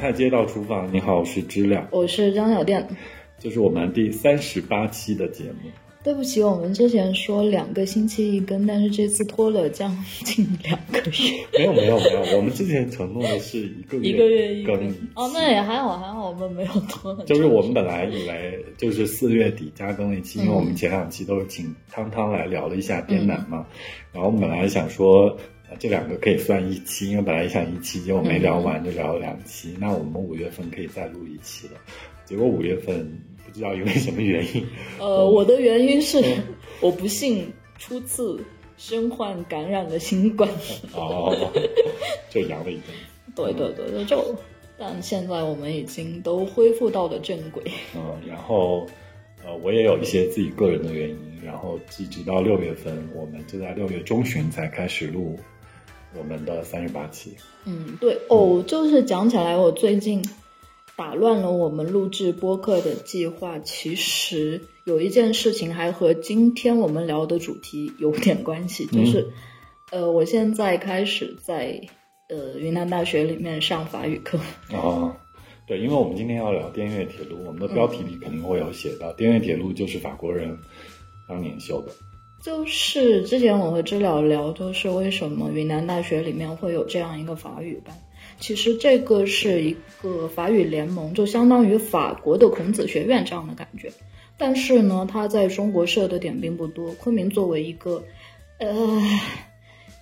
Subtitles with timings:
[0.00, 2.88] 菜街道厨房，你好，我是知了，我是张小店，
[3.38, 5.70] 这是我们第三十八期的节目。
[6.02, 9.94] 对不起，我们之前说两个星期一更，但是这次拖了将
[10.24, 11.46] 近两个月。
[11.58, 14.88] 没有没有没有，我们之前承诺的是一个月 一个月一更。
[15.14, 17.14] 哦，那也还好还好，我们没有拖。
[17.26, 23.66] 就是我们本来以为就是四月底加更一期，因为我们前两期都是请汤汤来聊了一下滇南嘛，
[24.10, 31.74] 然后我们本来想说呃这两个可以算一期，因为本来想一期，结果没聊完就聊了两期，那我们五月份可以再录一期了，
[32.24, 33.06] 结果五月份
[33.46, 34.66] 不知道因为什么原因，
[34.98, 36.22] 呃，我的原因是
[36.80, 38.42] 我不幸初次
[38.76, 40.48] 身患感染了新冠。
[40.94, 41.34] 哦，
[42.30, 42.84] 就阳了一阵。
[43.34, 44.34] 对对对对，就
[44.76, 47.62] 但现在我们已经都恢复到了正轨。
[47.94, 48.86] 嗯，然后
[49.44, 55.38] 呃，我也有一些自己个人的原因，然后一直到六月份，我们就在六月中旬才开始录
[56.16, 57.36] 我们的三十八期。
[57.64, 60.24] 嗯，对哦，就是讲起来，我最近
[60.96, 63.58] 打乱了我们录制播客的计划。
[63.58, 69.30] 其实有一件事情还和今天我们聊的主题有点关系，就是、
[69.90, 71.80] 呃，我现在开始在
[72.28, 74.38] 呃云南大学里面上法语课。
[74.72, 75.16] 啊，
[75.66, 80.58] 对，因为我们今天要聊滇越铁路，我们的标题里肯定会有写到，滇越铁路就是法国人
[81.28, 81.92] 当年修的。
[82.42, 87.94] 就是之前我和知了聊，就是为什么云南大学里面会有这样一个法语班。
[88.38, 93.92] 其实这个是一个法语联盟，就相当于法国的孔子学院这样的感觉。
[94.38, 96.92] 但是呢，它在中国设的点并不多。
[96.92, 98.02] 昆明作为一个，
[98.56, 99.02] 呃，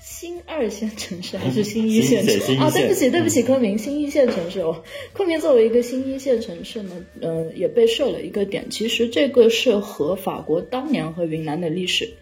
[0.01, 2.71] 新二线城市还是新一线城市啊？
[2.71, 4.85] 对不起，对不起，昆明新一线城市哦。
[5.13, 8.71] 昆明作为一个新一线城市呢，呃，也被设了一个点。
[8.71, 12.15] 其实这个是和法国当年和云南的历史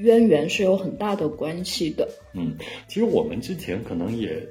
[0.00, 2.08] 渊源是有很大的关系的。
[2.34, 2.54] 嗯，
[2.88, 4.46] 其实我们之前可能也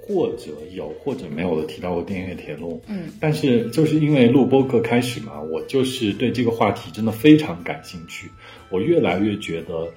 [0.00, 8.28] 或者有或者没有的提到过电乐铁路，嗯，但是就是因为录播课开始嘛，我就是对这个话题真的非常感兴趣。
[8.70, 9.92] 我越来越觉得，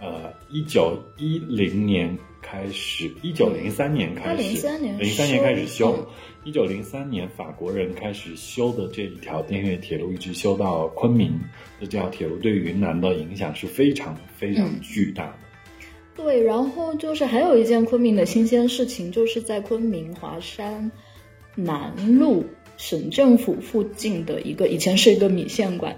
[0.00, 6.08] 呃，一九一零年开始，一九零三年开始，103年零三年开始修修，
[6.44, 11.32] 一九零三年法国人开始修的这一条滇越铁路，一直修到昆明
[11.80, 15.38] 的这条铁路，对云南的影响是非常非常嗯巨大的。
[16.14, 20.90] 对，然后就是还有一件昆明的新鲜事情，就是在昆明华山
[21.56, 22.44] 南路
[22.76, 25.96] 省政府附近的一个，以前是一个米线馆，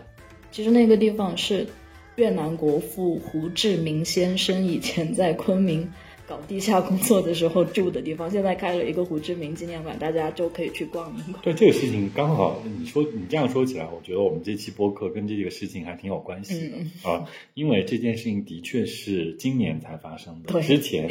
[0.50, 1.67] 其实那个地方是
[2.16, 5.91] 越南国父胡志明先生以前在昆明
[6.26, 11.43] 搞地下工作的时候住的地方，现在开了一个胡志明纪念馆，大家就可以去逛一逛。
[11.43, 16.91] 对这个事情，刚好你说你这样说起来，我觉得我们这期播客跟这个事情还挺有关系的、嗯。
[17.03, 21.09] 啊，因为这件事情的确是今年才发生的，之前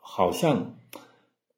[0.00, 0.76] 好像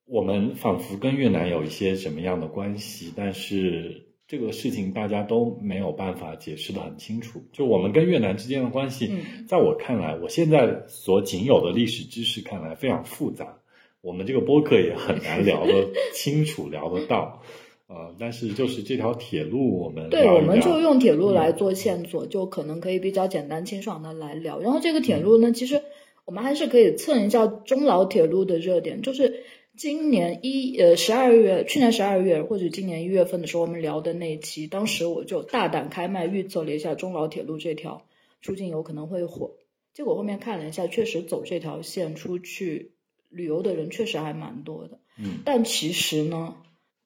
[0.07, 7.43] 我们仿佛跟越南有一些什么样的关系，但是这个事情大家都没有办法解释的很清楚。
[7.53, 13.59] 就我们跟越南之间的关系，嗯在我看来，我现在所仅有的历史知识看来非常复杂，
[14.01, 17.43] 我们这个播客也很难聊得 清楚，聊得到。
[17.89, 24.61] 呃，但是就是这条铁路，我们对，我们就用铁路来做线索，就可能可以比较简单清爽的来聊。
[24.61, 25.83] 然后这个铁路呢，其实
[26.25, 29.43] 我们还是可以蹭一下中老铁路的热点，就是
[29.81, 38.07] 今年一呃十二月，去年十二月或者今年一月份的时候，我们聊的那一期，当时我就大胆开麦预测了一下中老铁路这条
[38.43, 39.53] 出境游可能会火，
[39.95, 42.93] 结果后面看了一下，确实走这条线出去
[43.31, 45.01] 旅游的人确实还蛮多的。
[45.17, 46.57] 嗯但其实呢，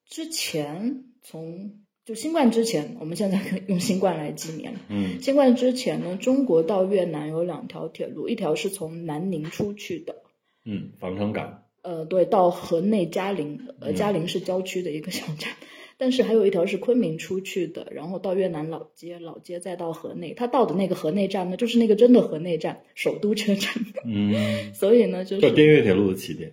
[0.09, 4.73] 之前从就新冠之前，我们现在可以用新冠来纪念。
[4.89, 10.23] 嗯新冠之前呢，中国到越南有两条铁路，一条是从南宁出去的，
[10.65, 15.51] 嗯，防城港，呃，对，到河内嘉陵，呃，嗯嘉陵是郊区的一个小站。
[15.97, 20.33] 但是还有一条是昆明出去的，然后到越南老街，老街再到河内。
[20.33, 23.71] 他到的那个河内站呢，就是那个真的河内站，首都车站。
[24.05, 26.51] 嗯， 所以呢，就就是滇越铁路的起点，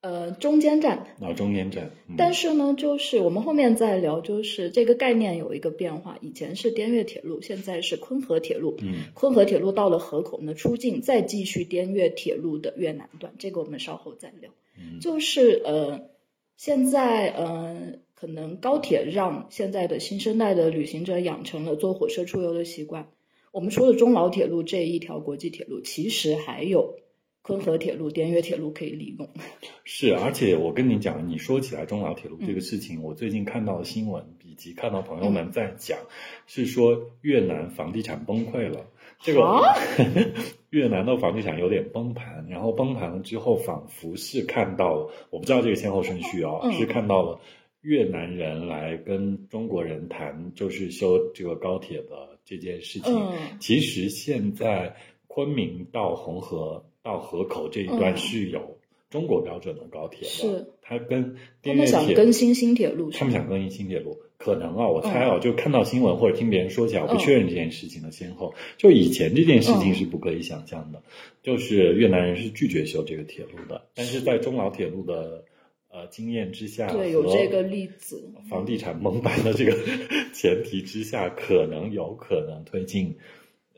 [0.00, 1.90] 呃中间站，到中间站。
[2.08, 8.76] 嗯、但是呢，就是我们后面再聊，就是这个概念有一个变化，以前是滇越铁路，现在是昆河铁路。
[8.80, 14.50] 嗯昆河铁路到了河口呢，出境再继续滇越铁路的越南段，这个我们稍后再聊。
[14.78, 16.08] 嗯就是呃，
[16.56, 23.08] 现在呃，可能高铁让现在的新生代的旅行者养成了坐火车出游的习惯。
[23.52, 26.94] 我们说的中老铁路这一条国际铁路，其实还有
[27.42, 29.28] 昆河铁路、滇越铁路可以利用。
[29.84, 35.98] 是，而且我跟你讲，你说起来中老铁路嗯这个事情，我最近看到的新闻以及看到朋友们在讲，
[36.46, 38.86] 是说越南房地产崩溃了。
[39.22, 39.74] 这个啊
[40.70, 47.40] 越南的房地产有点崩盘，然后崩盘了之后，仿佛是看到了，我不知道这个先后顺序哦，嗯是看到了
[47.82, 53.12] 越南人来跟中国人谈，就是修这个高铁的这件事情。
[53.14, 54.96] 嗯其实现在
[55.26, 68.54] 昆明到红河到河口这一段嗯是有中国标准的高铁的，是它跟他们想更新新铁路，他们想更新新铁路，可能啊，我猜啊，就看到新闻或者听别人说起来，我不嗯确认这件事情的先后。
[68.76, 71.02] 就以前这件事情嗯是不可以想象的，
[71.42, 75.44] 就是越南人是拒绝修这个铁路的，但是在中老铁路的
[75.90, 78.30] 呃经验之下，对，有这个例子。
[78.48, 79.76] 房地产蒙版的这个
[80.32, 83.16] 前提之下，可能有可能推进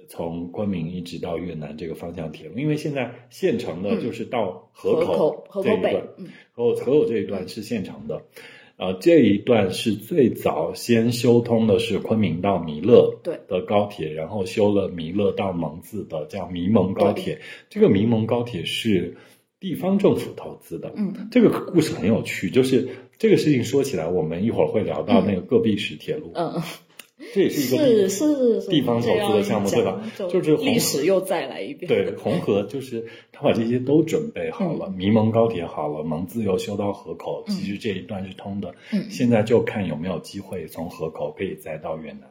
[0.08, 6.26] 从昆明一直到越南这个方向铁路，因为现在现成的就是到河河口河口北这一段，，嗯。
[6.52, 8.22] 河口河口这一段是现成的，
[8.76, 13.40] 呃，这一段是最早先修通的是昆明到弥勒对。
[13.48, 17.40] 的高铁，然后修了弥勒到蒙自的叫弥蒙高铁。
[17.70, 19.16] 这个弥蒙高铁是
[19.60, 21.28] 地方政府投资的，嗯。
[21.30, 22.88] 这个故事很有趣，就是
[23.18, 26.62] 这个事情说起来，我们一会儿会聊到那个戈壁石铁路，嗯嗯，
[27.32, 30.02] 这也是一个是地是是地方投资的项目，对吧？
[30.16, 31.88] 就就是历史又再来一遍。
[31.88, 38.74] 对，红河就是他把这些都准备好了，迷蒙高铁好了，蒙自又修到河口，嗯其实这一段是通的。
[38.92, 42.30] 嗯现在就看有没有机会从河口可以再到越南。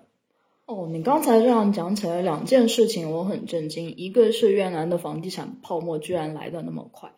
[0.68, 7.12] 哦，你刚才这样讲起来，两件事情我很震惊，一个是越南的房地产泡沫居然来的那么快，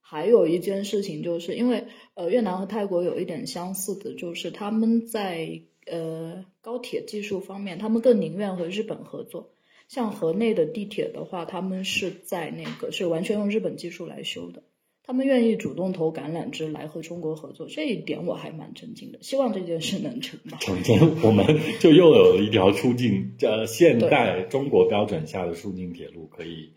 [0.00, 9.50] 还有一件事情就是因为呃越南和泰国有一点相似的，就是他们在呃高铁技术方面，他们更宁愿和日本合作。
[9.88, 14.62] 像河内的地铁的话，他们是在那个是完全用日本技术来修的，
[15.02, 19.18] 他们愿意主动投橄榄枝来和中国合作，这一点我还蛮震惊的。
[19.20, 20.58] 希望这件事能成吧。
[20.60, 26.74] 中间我们就又有了一条出境，呃，现代中国标准下的出境铁路可以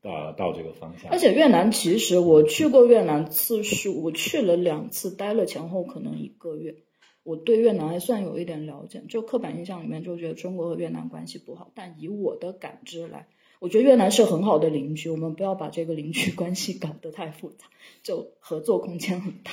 [0.00, 1.10] 呃到这个方向。
[1.10, 6.76] 而且越南其实我去过越南次数，我去了两次，待了前后可能一个月。
[7.24, 13.26] 我对越南还算有一点了解，就刻板印象里面就觉得中国和越南关系不好，但以我的感知来，
[13.58, 17.66] 我觉得越南是很好的邻居，我们不要把这个邻居 关系搞得太复杂，
[18.02, 19.50] 就合作空间很大。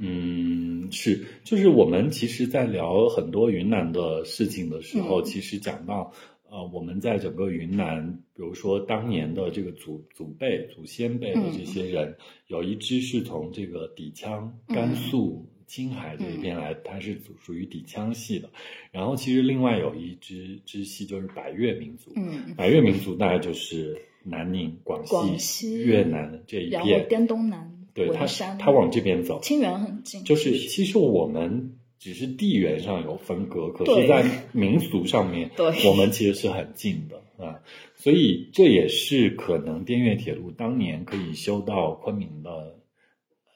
[0.00, 5.24] 嗯，是，就是我们其实，在聊很多云南的事情的时候，嗯。
[5.24, 6.12] 其实讲到，
[6.48, 12.16] 呃，我们在整个云南，比如说当年的这个祖祖辈、祖先辈的这些人，
[12.46, 18.50] 有一支是从这个底羌、甘肃、青海这一边来，它是属属于底腔系的。
[18.92, 29.40] 然后，其实另外有一支支系就是百越民族，嗯，百越民族大概就是南宁、广西、广西越南这一然后片，滇东南、对它文山，它往这边走。
[29.40, 37.60] 清远很近，就是其实我们只是地缘上有分隔，可是，在民俗上面， 对我们其实是很近的啊。
[37.96, 42.76] 所以这也是可能滇越铁路当年可以修到昆明的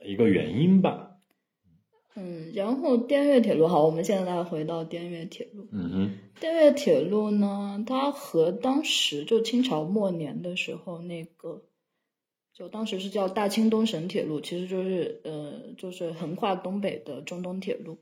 [0.06, 1.07] 一个原因吧。
[2.20, 5.68] 嗯，然后滇越铁路好，我们现在回到滇越铁路。
[5.70, 11.62] 嗯哼，滇越铁路呢，它和当时就清朝末年的时候那个，
[12.52, 17.98] 就当时是叫大清东省铁路，其实就是呃，就是横跨东北的中东铁路，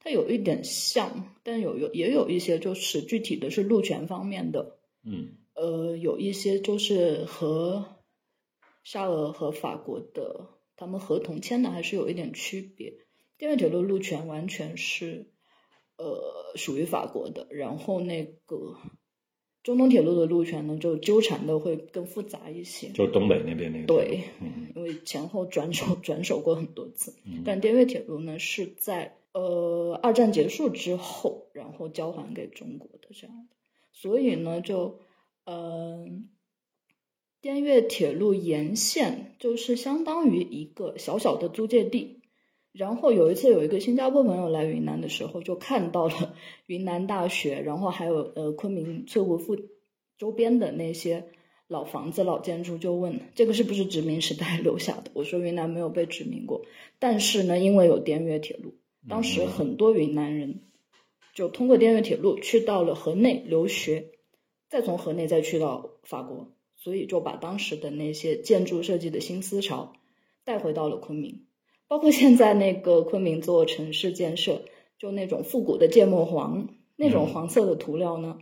[0.00, 7.86] 它有一点像，但有有也有一些就是具体的是路权方面的，嗯呃，有一些就是和
[8.84, 12.92] 沙俄和法国的他们合同签的还是有一点区别。
[13.38, 15.30] 滇越铁路路权完全是
[15.96, 18.76] 呃属于法国的，然后那个
[19.62, 22.88] 中东铁路的路权呢，就纠缠的会更复杂一些。
[22.90, 23.86] 就东北那边那个。
[23.86, 27.14] 对，嗯因为前后转手转手过很多次。
[27.24, 33.56] 嗯，但滇越铁路呢是在呃二战结束之后，然后交还给中国的这样的，
[33.92, 35.00] 所以呢就
[35.44, 36.28] 嗯、
[37.40, 42.15] 滇越铁路沿线就是相当于一个小小的租界地。
[42.76, 46.34] 然后有一次有一个新加坡朋友来云南的时候，就看到了
[46.66, 49.56] 云南大学，然后还有呃昆明翠湖附
[50.18, 51.24] 周边的那些
[51.68, 55.10] 老房子、老建筑，就问这个是不是殖民时代 留下的？
[55.14, 56.66] 我说云南没有被殖民过，
[56.98, 58.74] 但是呢，因为有滇越铁路，
[59.08, 60.60] 当时很多云南人
[61.34, 64.10] 就通过滇越铁路去到了河内留学，
[64.68, 69.94] 再从河内再去到法国，所以就把当时的那些建筑设计的新思潮
[70.44, 71.46] 带回到了昆明。
[71.88, 74.62] 包括现在那个昆明做城市建设，
[74.98, 78.38] 就那种复古的芥末黄，那种黄色的涂料呢，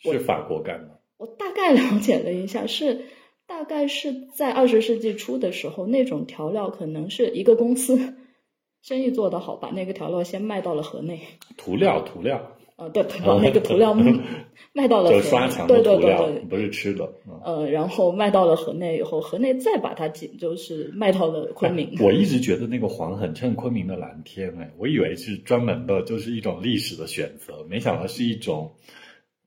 [0.00, 1.00] 是法国干的。
[1.16, 3.06] 我大概了解了一下，是
[3.46, 8.14] 大概是在二十世纪初的时候，那种调料可能是一个公司
[8.82, 11.20] 生意做得好，把那个调料先卖到了河内。
[11.56, 13.92] 涂料，涂料，呃，对， 把那个涂料
[14.72, 17.04] 卖到了就河内刷墙的对对涂料对对，不是吃的。
[17.26, 21.96] 嗯呃，然后卖到了河内以后，河内再把它进，就是卖到了昆明。
[22.00, 28.70] 我一直觉得那个黄很衬昆明的蓝天，哎，我以为是专门的，就是一种历史的选择，没想到是一种，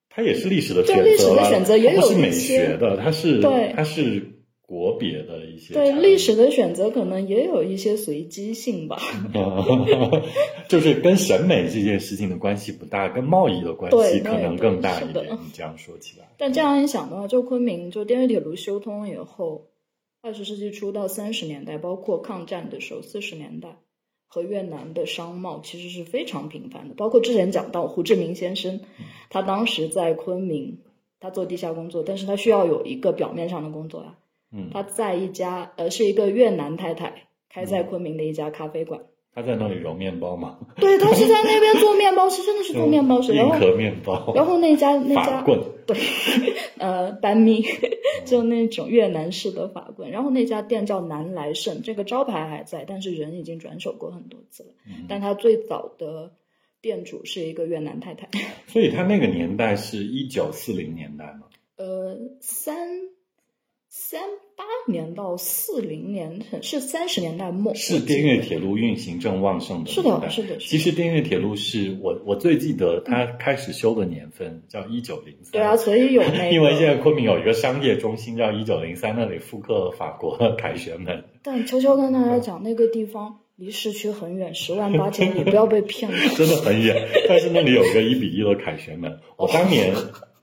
[0.09, 4.30] 它也是历史的选择对历史的选择也是美学的，它是对它是
[4.71, 8.97] 国别的一些对历史的选择，可能也有一些随机性吧。
[10.69, 15.25] 就是跟审美这件事情的关系不大，跟贸易的关系可能更大一点。
[15.43, 19.67] 你这样说起来，但这样一想的话，就昆明就滇越铁路修通以后，
[20.21, 23.75] 二十世纪初到三十年代，包括抗战的时候，四十年代
[24.25, 26.95] 和越南的商贸其实是非常频繁的。
[26.95, 28.79] 包括之前讲到胡志明先生，
[29.29, 30.79] 他当时在昆明，
[31.19, 34.15] 他做地下工作，但是他需要有一个表面上的工作呀。
[34.53, 39.01] 嗯，他在一家呃是一个越南太太开在昆明的一家咖啡馆，
[39.33, 45.97] 他在那里揉面包嘛，对他是在那边做面包师，真的是做面包师，然后硬壳面包，然后那家那家法棍，对，
[46.79, 47.63] 呃，班咪，
[48.25, 50.11] 就那种越南式的法棍。
[50.11, 54.69] 然后那家店叫南来盛，这个招牌还在，但是人已经转手过很多次了。
[54.85, 55.05] 嗯。
[55.07, 56.31] 但他最早的
[56.81, 58.27] 店主是一个越南太太，
[58.67, 61.43] 所以他那个年代是一九四零年代吗。
[61.77, 62.75] 呃，三
[63.93, 64.21] 三
[64.55, 75.51] 八年到四零年是三十年代末，是滇越铁路运行正旺盛的是年代的，是的，是的其实滇越铁路是我我最记得它开始修的年份叫一九零三。
[75.51, 81.25] 对啊，所以有那个， 因为现在昆明有一个商业中心叫一九零三，那里复刻了法国的凯旋门。
[81.43, 86.17] 但悄悄跟大家讲，那个地方离市区很远，十万八千里， 不要被骗了。
[86.37, 89.19] 真的很远，但是那里有个一比一的凯旋门。
[89.35, 89.93] 我当年，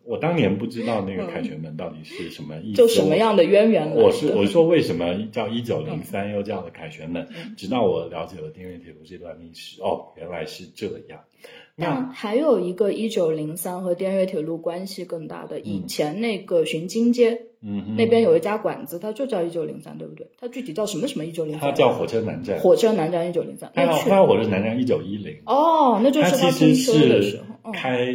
[0.08, 7.28] 我当年不知道那个凯旋门到底是什么意思，就什么样的渊源我是我说为什么叫一九零三又叫了凯旋门？
[7.30, 11.20] 嗯直到我了解了滇越铁路这段历史，哦，原来是这样。
[11.76, 20.26] 那还有一个一九零三和滇越铁路关系更大的，以前那个巡金街、嗯哼，那边有一家馆子，它就叫一九零三，对不对？
[20.40, 21.60] 它具体叫什么什么一九零三？
[21.60, 23.70] 它叫火车南站，火车南站一九零三。
[23.74, 25.36] 那去它火车南站一九一零。
[25.44, 28.08] 哦，那就是它其实通车的时是候，嗯，开，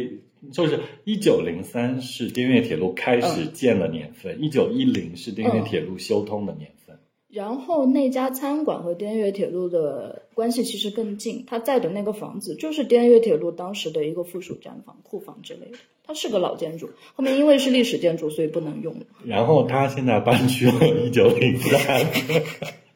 [0.52, 6.98] 就是一九零三是滇越铁路开始建的年份，一九一零是滇越铁路修通的年份。
[7.28, 19.00] 然后那家餐馆和滇越铁路的关系其实更近，他在的那个房子就是滇越铁路当时的一个附属站房、库房之类的，它是个老建筑，后面因为是历史建筑，所以不能用了。
[19.24, 22.06] 然后他现在搬去了一九零三。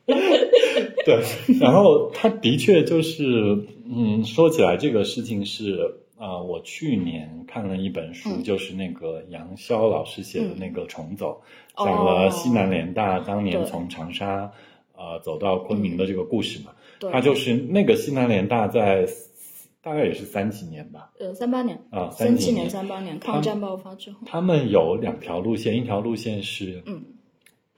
[1.05, 1.23] 对，
[1.59, 3.25] 然后他的确就是，
[3.91, 8.43] 嗯，说起来这个事情是，啊、我去年看了一本书，嗯。
[8.43, 11.41] 就是那个杨潇老师写的那个《重走》，
[11.83, 14.53] 哦讲了西南联大当年从长沙
[14.97, 16.73] 呃走到昆明的这个故事嘛。
[16.99, 19.07] 对，他就是那个西南联大在
[19.81, 23.19] 大概也是三几年吧，呃三八年，啊，三七几年，三八年。
[23.21, 27.03] 抗战爆发之后，他们有两条路线，一条路线是嗯。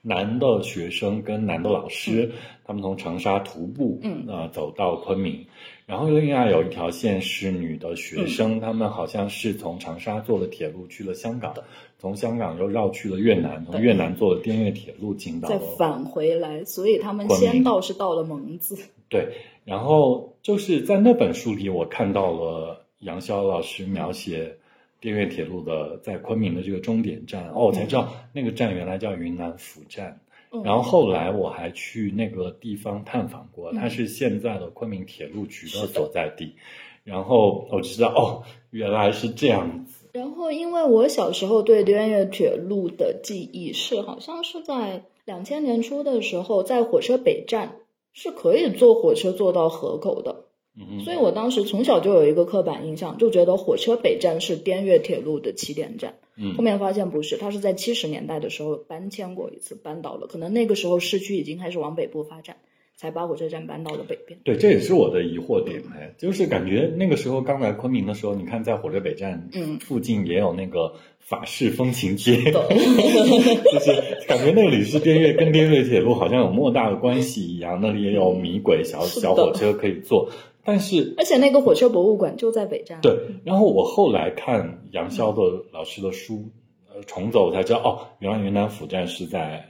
[0.03, 2.31] 男的学生跟男的老师，
[2.63, 4.25] 他们从长沙徒步，嗯。
[4.27, 5.45] 呃，走到昆明。
[5.91, 11.53] 然后另外有一条线是女的学生，他们好像是从长沙坐了铁路去了香港，
[11.99, 18.77] 从香港又绕去了越南，从越南坐了滇越铁路进到再返回来，所以他们先到是到了蒙自，
[19.09, 19.33] 对，
[19.65, 24.55] 然后就是在那本书里，我看到了杨潇老师描写
[25.01, 30.21] 滇越铁路的在昆明的这个终点站，哦，我才知道那个站原来叫云南府站。
[30.51, 36.55] 嗯然后后来我还去那个地方探访过，嗯它是现在的昆明铁路局的所在地。
[37.03, 40.05] 然后我知道，哦，原来是这样子。
[40.13, 47.77] 然后，因为我小时候对滇越铁路的记忆是，好像是在两千年初的时候，在火车北站
[48.13, 50.45] 是可以坐火车坐到河口的，
[50.77, 56.19] 嗯哼，所以我当时从小就有一个刻板印象，就觉得火车北站是滇越铁路的起点站。
[56.41, 56.55] 嗯。
[56.55, 62.57] 后面发现不是，它是在七十年代的时候搬迁过一次，搬到了，可能那个时候市区已经开始往北部发展，
[62.95, 64.39] 才把火车站搬到了北边。
[64.43, 69.79] 对，这也是我的疑惑点哎，就是感觉那个时候刚来昆明的时候，你看在火车北站嗯。
[69.79, 80.29] 附近也有那个法式风情街， 就是感觉那里是滇越跟滇越铁路好像有莫大的关系一样，那里也有米轨小小火车可以坐，
[80.63, 82.99] 但是而且那个火车博物馆就在北站。
[83.01, 86.49] 对，然后我后来看杨潇的老师的书，
[86.93, 89.65] 呃，重走我才知道哦，原来云南府站是在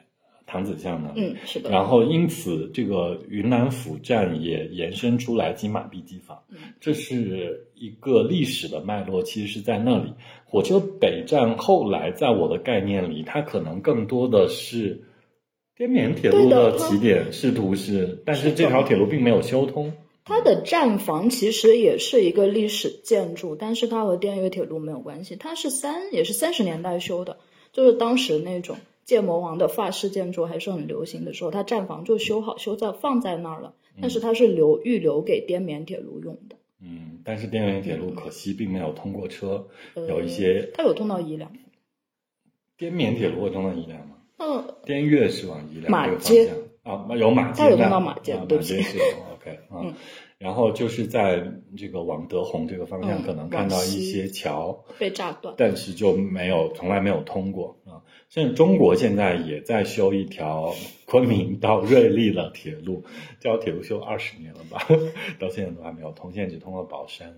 [0.45, 1.13] 唐子巷呢。
[1.15, 1.69] 嗯，是的。
[1.69, 10.13] 然后因此这个云南府站也延伸出来金马碧鸡坊嗯，这是一个历史的脉络，其实是在那里。
[10.45, 15.01] 火车北站后来在我的概念里，它可能更多的是
[15.77, 19.93] 滇缅铁路的起点，试图是，但是这条铁路并没有修通。
[20.31, 27.35] 它的站房其实也是一个历史建筑，但是它和滇越铁路没有关系，它是三也是三十年代修的，
[27.73, 36.55] 就是当时那种建模王的法式建筑还是很流行的时候，它站房就修好修在放在那儿了，但是它是留预留给滇缅铁路用的。
[36.79, 41.51] 嗯，但是滇缅铁路可惜并没有通过车，呃有一些它有通到宜良，
[42.77, 44.15] 滇缅铁路会通到宜良吗？
[44.37, 48.81] 嗯，滇越是往宜良马街向啊，有马街，它有通到马街啊对不起
[49.71, 49.97] 马街是有 OK 啊。
[50.37, 55.53] 然后就是在这个往德宏这个方向，嗯可能看到一些桥，被炸断。
[55.57, 58.01] 但是就没有从来没有通过啊。
[58.29, 60.73] 现在中国现在也在修一条
[61.05, 63.03] 昆明到瑞丽的铁路，
[63.39, 64.87] 这条铁路修二十年了吧，
[65.39, 67.29] 到现在都还没有通，现在只通了宝山。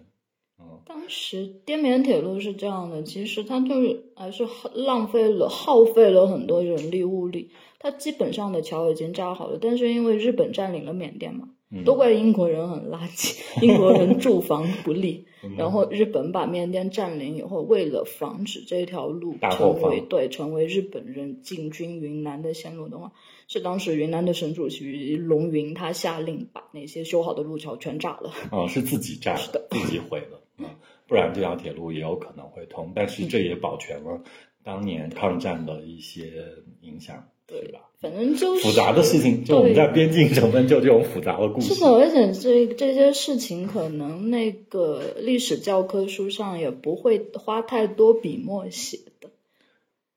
[0.59, 7.49] 嗯当时滇缅铁路是这样的，其实它就是还是浪费了、耗费了很多人力物力。
[7.79, 15.25] 它基本上的桥已经扎好了，但是因为日本占领了缅甸嘛，嗯都怪英国人很垃圾， 英国人住房不利。
[15.27, 23.11] 嗯然后日本把缅甸占领以后，为了防止这条路成为对成为日本人进军云南的线路的话，
[23.49, 28.31] 是当时云南的省主席龙云他下令把那些修好的路桥全炸了。
[28.51, 30.41] 啊，是自己炸的，自己毁了。
[30.57, 30.65] 嗯，
[31.07, 32.93] 不然这条铁路也有可能会通。
[32.95, 34.23] 但是这也保全了
[34.63, 36.45] 当年抗战的一些
[36.79, 37.79] 影响，对吧？
[37.99, 41.81] 反正就是复杂的事情，就我们在边境省份就这种复杂的故事是。
[41.81, 49.29] 的，而且这这些事情可能那个历史教科书上也不会花太多笔墨写的，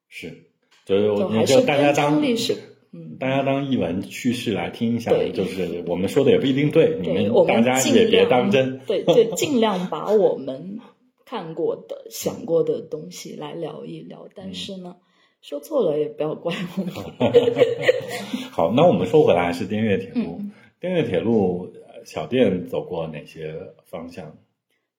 [0.08, 0.44] 是，
[0.84, 2.56] 就是就我还就是大家当历史。
[2.92, 8.80] 嗯，大家当译文趣事来听一下，对就是我们说的也不一定对，你们大家也别当真。
[8.86, 10.78] 对，就尽量把我们
[11.26, 14.28] 看过的、想过的东西来聊一聊。
[14.34, 14.96] 但是呢，
[15.46, 16.92] 说错了也不要怪我们。
[18.50, 20.38] 好，那我们说回来，是滇越铁路。
[20.40, 20.50] 嗯
[20.80, 24.36] 滇越铁路，呃小店走过哪些方向？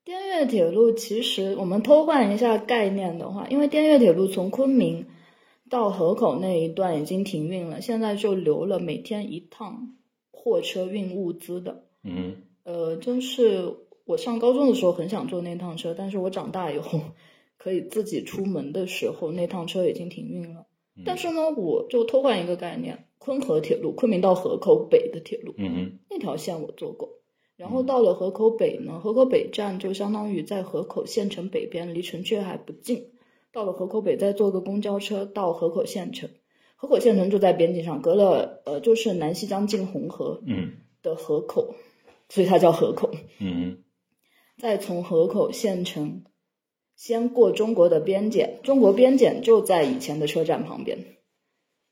[0.06, 5.06] 滇越铁路其实我们偷换一下概念的话，因为滇越铁路从昆明
[5.70, 9.98] 到河口那一段已经停运了，现在就留了每天一趟
[10.32, 11.83] 货车运物资的。
[12.03, 17.01] 嗯呃，就是我上高中的时候很想坐那趟车，但是我长大以后
[17.68, 20.68] 可以自己出门的时候，那趟车已经停运了。
[20.96, 27.20] 嗯但是呢，我就偷换一个概念，昆河铁路，昆明到河口北的铁路，嗯哼那条线我坐过。
[27.58, 33.12] 然后到了河口北呢，河口北站就相当于在河口县城北边，离城区还不近。
[33.51, 36.30] 到了河口北，再坐个公交车到河口县城。
[36.77, 41.75] 河口县城就在边境上，隔了呃就是南溪江进红河嗯的河口，
[42.30, 43.12] 所以它叫河口。
[43.42, 43.84] 嗯
[44.58, 46.24] 再从河口县城
[46.98, 50.98] 先过中国的边检，中国边检就在以前的车站旁边。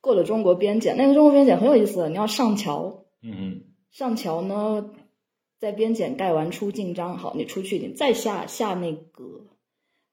[0.01, 4.91] 过了中国边检，那个中国边检很有意思，你要上桥，嗯上桥呢，
[5.59, 9.47] 在边检盖完出境章，好，你出去，你再下下那个，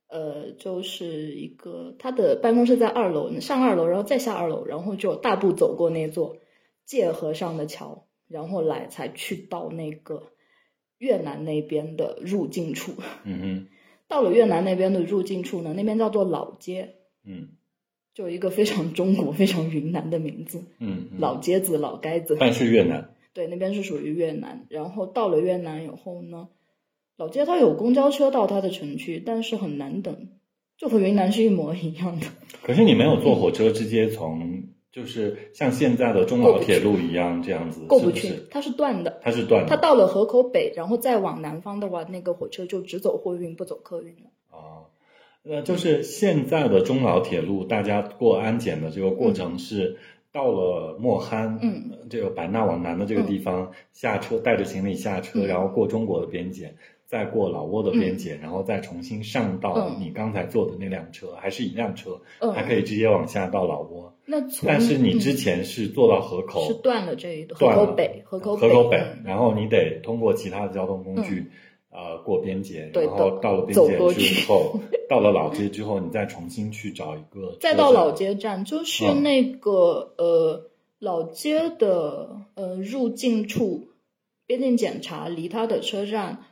[0.08, 6.36] 呃，就是一个他的办公室在二楼，你上二楼，然后再下二楼，然后就大步走过那座
[6.84, 10.32] 界河上的桥，然后来才去到那个
[10.98, 12.92] 越南那边的入境处。
[13.24, 13.68] 嗯哼
[14.12, 17.48] 到了越南那边的入境处呢，那边叫做老街，嗯
[18.12, 22.36] 就一个非常中国、非常云南的名字，嗯嗯，老街子、老街子。
[22.38, 24.66] 但是越南对，那边是属于越南。
[24.68, 26.50] 然后到了越南以后呢，
[27.16, 30.28] 老街它有公交车到它的城区，但是很难等，
[30.76, 32.26] 就和云南是一模一样的。
[32.62, 39.18] 可是你没有坐火车直接从，就是像现在的中老铁路一样这样子，过不去，是是它是断的。
[39.22, 44.30] 它是断的它到了河口北，然后再往南方的话，那个火车就只走货运，不走客运了。
[44.50, 44.86] 啊。
[45.44, 49.96] 呃，就是现在的中老铁路，大家过安检的这个过程是
[50.30, 56.76] 到了莫罕，嗯，这个版纳往南的这个地方、下车，带着行李下车，嗯然后过中国的边检，
[57.12, 59.96] 再过老挝的边界，然后再重新上到嗯。
[60.00, 64.14] 你刚才坐的那辆车，还是一辆车，嗯还可以直接往下到老挝。
[64.24, 71.50] 那从但是你之嗯前是坐到河口，是断了这一段，河口北，河口河口北嗯，然后你得通过其他的交通工具，
[71.90, 79.22] 呃，过边界，然后到了边界去之后， 到了老街之后，你再重新去找一个，再到老街站，就是嗯。
[79.22, 83.88] 那个、呃老街的呃入境处，
[84.46, 86.44] 边境检查离他的车站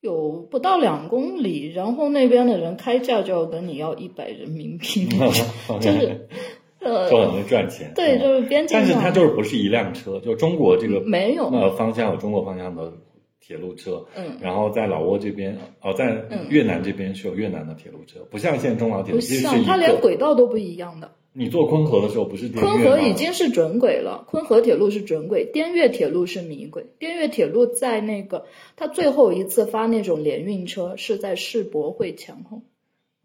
[0.00, 5.06] 有不到两公里，然后那边的人开价就要跟你要一百人民币，
[5.80, 6.28] 就是
[6.80, 7.92] 呃就很会赚钱。
[7.94, 12.92] 对，嗯就是边境但是上它就是不是一辆车，就中国这个没有呃方向有中国方向的
[13.40, 20.00] 铁路车，嗯然后在老挝这边哦，在嗯越南这边是有越南的铁路车，不像现在中老铁不路，其实是像，一它连。
[20.00, 21.10] 轨道都不一样的。
[21.36, 26.86] 你坐昆河的时候不是滇昆河已经是准轨了，昆河铁路是准轨，滇越铁路是迷轨。
[26.98, 32.62] 滇越铁路在那个它最后一次发那种联运车是在世博会前后。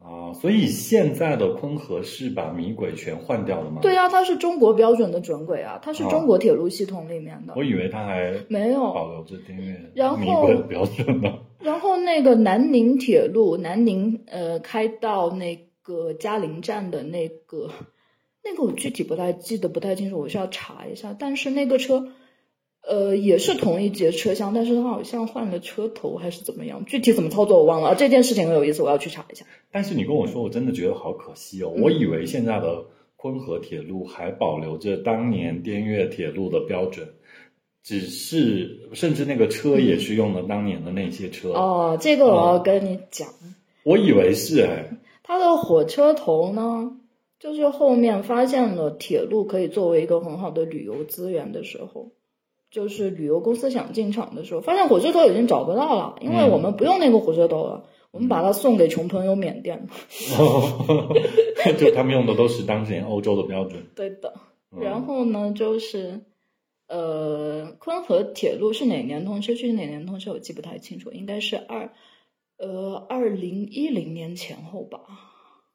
[0.04, 3.82] 啊，所以现在的昆河是把米轨全换掉了吗？
[3.84, 7.54] 对，啊，它是中国标准的准轨啊，它是哦中国铁路系统里面的。
[7.56, 11.38] 我以为它还没有，保留着滇越然后迷轨的标准呢。
[11.60, 17.69] 然后那个南宁铁路，南宁呃开到那个嘉陵站的那个，
[18.43, 21.15] 那个我具体不太记得不太清楚，我需要查一下。
[21.17, 22.08] 但是那个车，
[22.88, 27.89] 呃也是同一节车厢，但是它好像换了车头还是怎么样，具体怎么操作我忘了。
[27.89, 29.45] 啊这件事情很有意思，我要去查一下。
[29.71, 31.71] 但是你跟我说，我真的觉得好可惜哦。
[31.75, 37.08] 嗯我以为现在的昆河铁路还保留着当年滇越铁路的标准，
[37.84, 41.51] 只是甚至那个车也是用了当年的那些车。
[41.51, 43.30] 哦，这个我要跟你讲。
[43.84, 44.89] 我以为是哎，
[45.23, 46.97] 它的火车头呢，
[47.41, 52.12] 就是后面发现了铁路可以作为一个很好的旅游资源的时候，
[52.69, 59.88] 就是旅游公司想进场的时候，发现火车头已经找不到了，因为嗯我们不用那个火车头了，我们把它送给穷朋友缅甸。
[61.80, 63.84] 就他们用的都是当年欧洲的标准。
[63.95, 64.34] 对的，
[64.71, 66.21] 嗯然后呢，就是
[66.88, 69.56] 呃，昆河铁路是哪年通车？
[69.56, 71.91] 具体哪年通车我记不太清楚，应该是二
[72.60, 74.99] 呃二零一零年前后吧。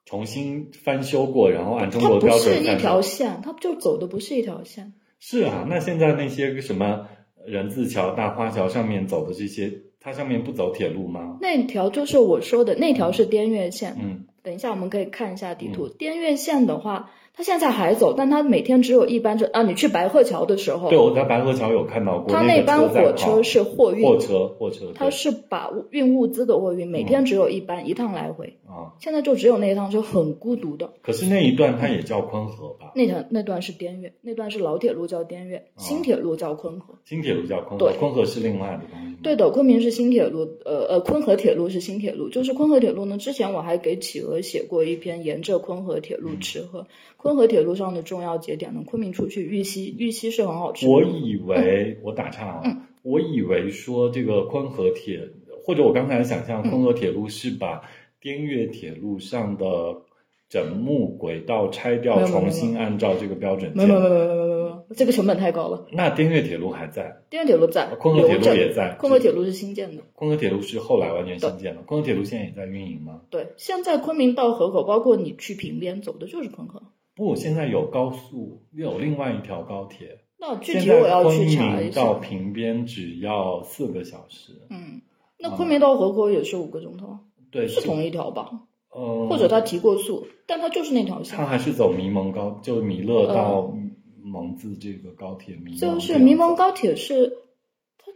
[0.07, 2.55] 重新翻修过，然后按中国标准。
[2.55, 2.79] 它不是一。
[2.79, 4.95] 条线，它就走的不是一条线。
[5.19, 7.09] 是啊，那现在那些个什么
[7.45, 11.39] 人字桥、大花桥上面走的这些，它上面不走铁路吗？
[11.41, 13.97] 那条就是我说的那条是滇越线。
[14.01, 15.89] 嗯，等一下我们可以看一下地图。
[15.89, 19.63] 滇越线的话，它现在还走，但他每天只有一班车啊。
[19.63, 28.57] 你去白鹤桥的时候对，，我在白鹤桥有看到过，他那班火车是货运，货车，货车，他是把物运物资的货运，每天只有一班，一趟来回。
[28.67, 28.97] 啊。
[29.01, 30.95] 现在就只有那一趟车，很孤独的。
[31.03, 32.93] 可是那一段它也叫昆河吧？
[32.95, 36.95] 那条那段是滇越，那段是老铁路叫滇越，新铁路叫昆河。
[37.05, 39.17] 新铁路叫昆河，对昆河是另外的东西。
[39.23, 42.31] 对的，昆明是新铁路，呃呃，昆河铁路是新铁路。
[42.31, 46.87] 就是昆河铁路呢，之前我还给企鹅写过一篇沿着昆河铁路吃喝。
[47.17, 50.93] 昆河铁路上的重要节点呢，昆明出去玉溪，玉溪是很好吃的。
[50.93, 55.29] 我以为我打岔啊，嗯我以为说这个昆河铁，
[55.65, 57.83] 或者我刚才想象昆河铁路是把
[58.21, 59.67] 滇越铁路上的
[60.49, 64.01] 整木轨道拆掉，重新按照这个标准建没有。
[64.01, 65.87] 没有没有没有没有没有，这个成本太高了。
[65.93, 70.03] 那滇越铁路还在，滇越铁路在，昆河铁路也在昆河铁路是新建的。
[70.13, 71.83] 昆河铁路是后来完全新建的。
[71.83, 73.21] 昆河铁路现在也在运营吗？
[73.31, 76.83] 对，现在昆明到河口，包括你去平边走的就是昆河。
[77.17, 80.19] 不，现在有高速，有另外一条高铁。
[80.39, 82.21] 那具体我要去查一下到下。
[82.21, 84.53] 平边只要四个小时。
[84.69, 85.01] 嗯，
[85.39, 87.19] 那昆明到河口也是五个钟头，
[87.51, 88.51] 对，是同一条吧？
[88.91, 91.47] 呃，或者他提过速，但他就是那条线它。
[91.47, 93.75] 还是走弥蒙高，就弥勒到
[94.23, 96.01] 蒙自这个高铁弥蒙这样走。
[96.01, 97.35] 就是迷蒙高铁是，它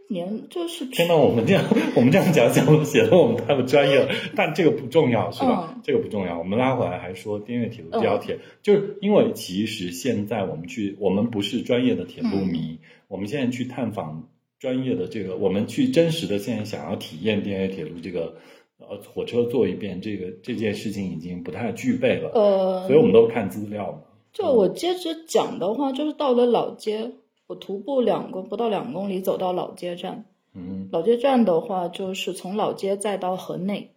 [0.09, 1.63] 年就是天呐，我们这样
[1.95, 4.09] 我们这样讲讲，显得我们太不专业了。
[4.35, 5.73] 但这个不重要，是吧？
[5.75, 6.37] 嗯这个不重要。
[6.37, 14.27] 我们拉回来还说滇越铁路这条铁，就是因为其实现在我们去，我们不是专业的铁路迷，我们现在去探访
[14.59, 18.35] 专业的这个，我们去真实的现在想要体验滇越铁路这个
[18.77, 23.99] 呃火车坐一遍，这个这件事情已经不太具备了，呃，所以我们都看资料嘛。
[24.33, 27.11] 就我接着讲的话，就是到了老街，
[27.51, 30.23] 我徒步两公不到两公里走到老街站。
[30.53, 33.91] 嗯老街站的话，就是从老街再到河内，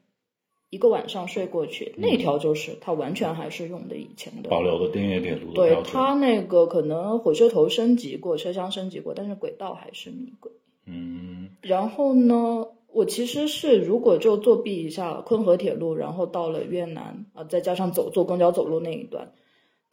[0.71, 4.51] 一个晚上睡过去，那条就是它完全还是用的以前的。
[4.51, 5.83] 保留的滇越铁路的对。
[5.85, 10.51] 它那个可能火车头升级过，车厢升级过，但是轨道还是米轨。
[10.87, 19.33] 嗯然后呢，我其实是如果就作弊一下昆河铁路，然后到了越南啊，再加上走坐公交走路那一段，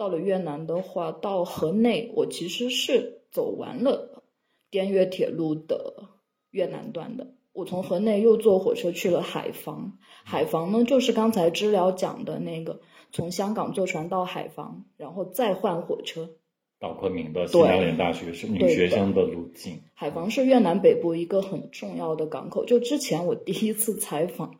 [0.01, 4.23] 到了越南的话，到河内，我其实是走完了
[4.71, 6.05] 滇越铁路的
[6.49, 7.35] 越南段的。
[7.53, 16.31] 我从河内又坐火车去了海防，海防呢就是刚才知了讲的那个，从香港坐船到海防，然后再换火车。
[16.79, 19.81] 到昆明的新疆联大学是女学生的路径。
[19.93, 22.65] 海防是越南北部一个很重要的港口。
[22.65, 24.55] 就之前我第一次采访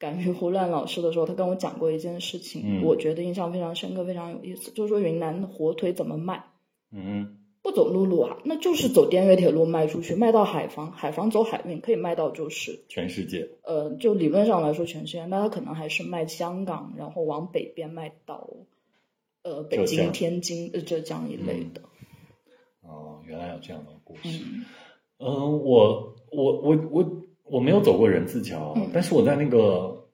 [0.00, 4.72] 甘于胡乱老师的时候，他跟我讲过一件事情，嗯我觉得印象非常深刻，非常有意思。
[4.72, 6.46] 就是说云南的火腿怎么卖？
[6.90, 13.50] 嗯不走陆路啊，那就是走滇越铁路卖出去，卖到海防，海防走海运可以卖到就是全世界。
[13.62, 18.48] 呃，就理论上来说全世界，那他可能还是卖香港，然后往北边卖到
[19.42, 21.82] 呃北京、天津、呃浙江一类的。
[22.80, 24.42] 哦，原来有这样的故事。
[24.42, 24.64] 嗯
[25.18, 27.19] 嗯、我我我我
[27.50, 28.88] 我没有走过人字桥，嗯。
[28.92, 30.06] 但是我在那个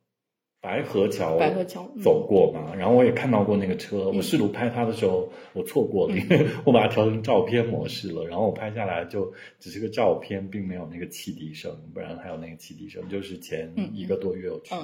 [0.60, 2.02] 白河桥白河桥嗯。
[2.02, 4.08] 走过嘛，然后我也看到过那个车。
[4.10, 8.24] 我试图拍它的时候，我错过了，嗯因为 我把它调成照片模式了。
[8.26, 14.74] 然后我拍下来就只是个照片，并没有那个汽笛声，不然还有那个汽笛声，就是前嗯一个多月我去。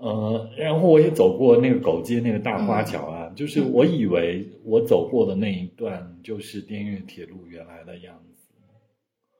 [0.00, 8.27] 呃，然后我也走过那个狗街那个大花桥啊，就是我以为我走过的那一段就是滇越铁路原来的样子，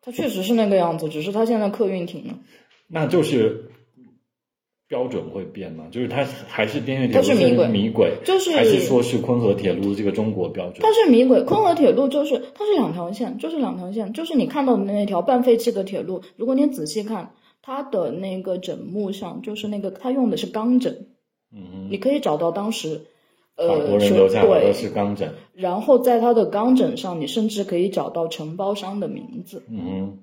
[0.03, 2.39] 它确实是那个样子，只是它现在客运停了。
[2.87, 3.71] 那就是
[4.87, 5.89] 标准会变吗？
[5.91, 10.81] 就是它还是滇越铁它路是米轨米轨，就是还是说是昆河铁路这个中国标准？
[10.81, 21.09] 它是米轨，昆河铁路就是它是两条线，就是两条线，就是你看到的那条半废弃的铁路，如果你仔细看它的那个枕木上，就是那个它用的是钢枕，
[21.53, 23.03] 嗯你可以找到当时。
[23.59, 29.63] 哼，法呃，国人留下来的对，是钢枕，然后在它的钢枕上，你甚至可以找到承包商的名字。
[29.69, 30.19] 嗯哼，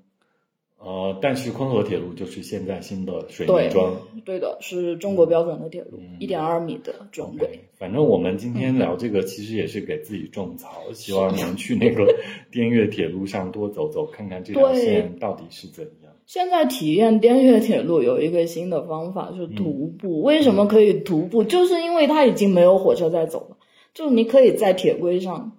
[0.79, 3.97] 呃，但是昆河铁路就是现在新的水泥桩。
[4.23, 7.47] 对的，是中国标准的铁路，一点二米的准轨。
[7.47, 12.05] OK，反正我们今天聊这个，其实也是给自己种草， 希望能去那个
[12.51, 16.04] 滇越铁路上多走走，看看这条线到底是怎样。
[16.25, 20.21] 现在体验滇越铁路有一个新的方法就是徒步。
[20.21, 21.43] 为什么可以徒步？
[21.43, 23.57] 就是因为它已经没有火车在走了，
[23.93, 25.54] 就你可以在铁轨上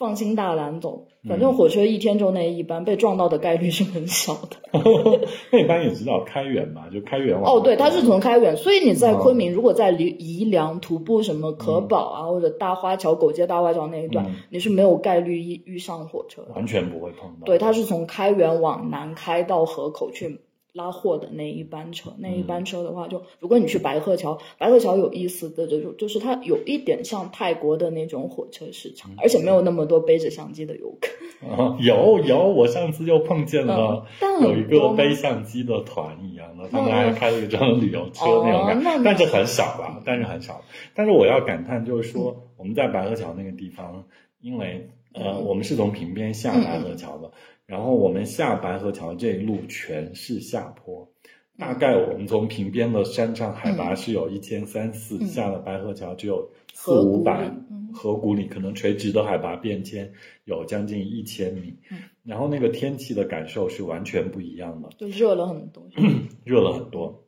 [0.00, 4.56] 放心大胆走，反正火车一天就那一班，被撞到的概率是很小的。
[5.52, 16.48] 那一般也知道开远嘛，就开远往哦，对，它是从开远，所以你在昆嗯明，如果在宜宜良徒步什么可宝啊，或者大花桥、狗街大花桥那一段，嗯你是没有概率遇遇上火车的。
[16.54, 17.44] 完全不会碰到。
[17.44, 20.40] 对，它是从开远往南开到河口去
[20.72, 22.12] 拉货的那一班车。
[22.18, 31.08] 那一班车的话就，如果你去白鹤桥，白鹤桥有意思的这种，就是它有一点像泰国的那种火车市嗯场，而且没有那么多背着相机的游客。
[31.46, 34.06] 啊，有有，我上次就碰见了
[34.42, 40.60] 有一个背相机的团一样的，他们嗯还开了一个专门旅游车哦那种感但是很少吧，但是很少。
[40.94, 44.04] 但是我要感叹就是说，我们在白鹤桥那个地方，
[44.42, 47.32] 因为呃，嗯我们是从平边下白河桥的，
[47.66, 51.10] 然后我们下白河桥这一路全是下坡。
[51.58, 60.10] 大概我们从平边的山上海拔是有一千三四，嗯下了白河桥只有四五百，嗯河谷里可能垂直的海拔变迁
[60.44, 65.86] 有将近一千米，嗯然后那个天气的感受是完全不一样的，就热了很多。
[66.44, 67.26] 热了很多。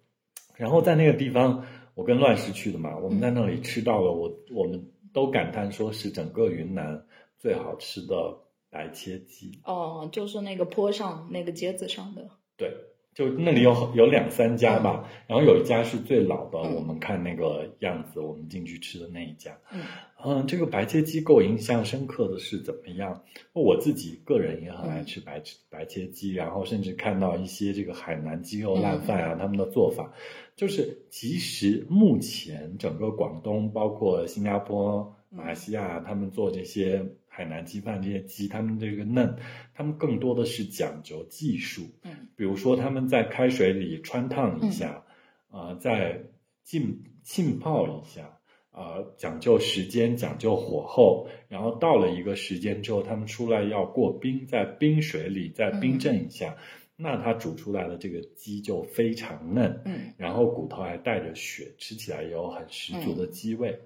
[0.57, 7.05] 然后在那个地方，我跟乱石去的嘛，我们在那里吃到了我我们都感叹说是整个云南
[7.43, 8.39] 最好吃的
[8.71, 12.31] 白切鸡，哦，就是那个坡上那个街子上的。
[12.57, 12.73] 对。
[13.15, 19.83] 就那里有有两三家吧，嗯然后有一家是最老的，嗯我们看那个样子，我们进去吃的那一家，嗯
[20.25, 23.23] 嗯，这个白切鸡给我印象深刻的是怎么样？
[23.53, 30.11] 我自己个人也很爱吃白白切鸡，然后甚至看到一些这个海南鸡肉烂饭啊，他们的做法，
[30.57, 39.37] 就是其实目前整个广东，包括新加坡、马来西亚，他们做这些海南鸡饭这些鸡，他们这个嫩，
[39.73, 45.03] 他们更多的是讲究技术，嗯比如说他们在开水里穿烫一下，
[45.49, 46.25] 啊、再
[46.63, 48.39] 浸浸泡一下。
[48.75, 56.57] 呃，讲究时间，讲究火候，然后到了一个时间之后，他们出来要过冰，在冰水里再冰镇一下，
[56.97, 63.79] 那它煮出来的这个鸡就非常嫩，嗯然后骨头还带着血，吃起来也有很十足的鸡味。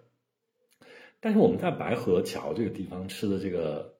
[1.26, 3.96] 但是我们在白河桥这个地方吃的这个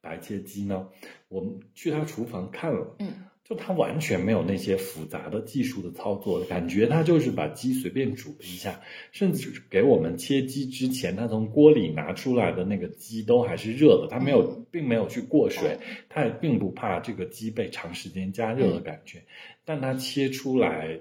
[0.00, 0.88] 白切鸡呢，
[1.28, 3.08] 我们去他厨房看了，嗯。
[3.44, 8.80] 就他完全没有那些复杂的技术的操作，感觉他就是把鸡随便煮了一下，
[9.12, 19.24] 甚至给我们切鸡之前，他从锅里拿出来的那个鸡都还是热的，他没有，并没有去过水，他也并不怕这个鸡被长时间加热的感觉，
[19.66, 21.00] 但他切出来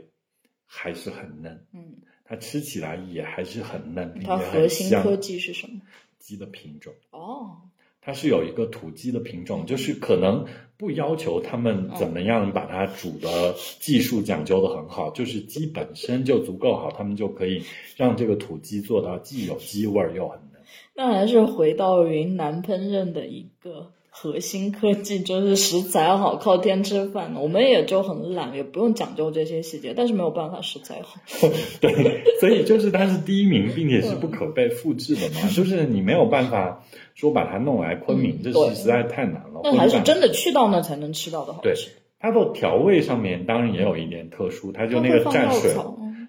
[0.65, 1.97] 还是很嫩，嗯，
[2.29, 4.67] 它吃起来也还是很嫩，它核。
[4.67, 5.81] 心科技是什么？
[6.19, 6.93] 鸡的品种。
[7.09, 7.57] 哦，
[8.01, 10.45] 它是有一个土鸡的品种，嗯就是可能
[10.77, 17.63] 不要求他们怎么样把它煮的技术讲究的很好，就是鸡本身就足够好，他们就可以
[17.97, 20.61] 让这个土鸡做到既有鸡味儿又很嫩。
[20.93, 27.35] 那还是回到云南烹饪的一个核心科技，就是食材好，靠天吃饭。
[27.35, 31.21] 我们也就很懒，也不用讲究这些细节，但是没有办法，食材好。
[31.79, 36.83] 对，所以就是它是第一名，并且是不可被复制的嘛， 就是你没有办法
[37.15, 39.61] 说把它弄来昆明，这嗯对是实在太难了。
[39.63, 41.89] 那还是真的去到那才能吃到的好对吃。
[42.19, 45.73] 它的调味上面当然也有一点特殊，它就那个蘸水，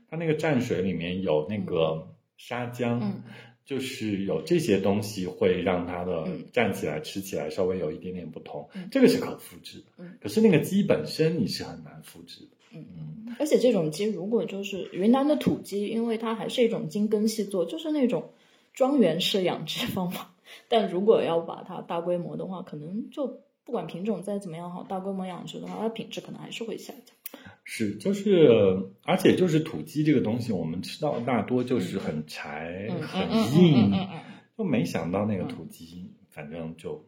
[0.08, 3.22] 它那个蘸水里面有那个沙姜，嗯
[3.70, 9.84] 就是有这些东西会让它的站起来、吃起来稍微有一点点不同，嗯这个是可复制的。
[9.98, 12.48] 嗯可是那个鸡本身你是很难复制的。
[12.72, 18.30] 嗯嗯，而且这种鸡如果就是云南的土鸡，因为它还是一种精耕细作，就是那种
[18.74, 20.34] 庄园式养殖方法。
[20.66, 27.40] 但如果要把它大规模的话，可能就不管品种再怎么样好，大规模养殖的话，它品质可能还是会下降。
[27.72, 33.22] 是，就是，而且就是土鸡这个东西，我们吃到大多就是很柴、嗯很
[33.54, 34.20] 硬，嗯嗯嗯
[34.58, 37.06] 就没想到那个土鸡，反正就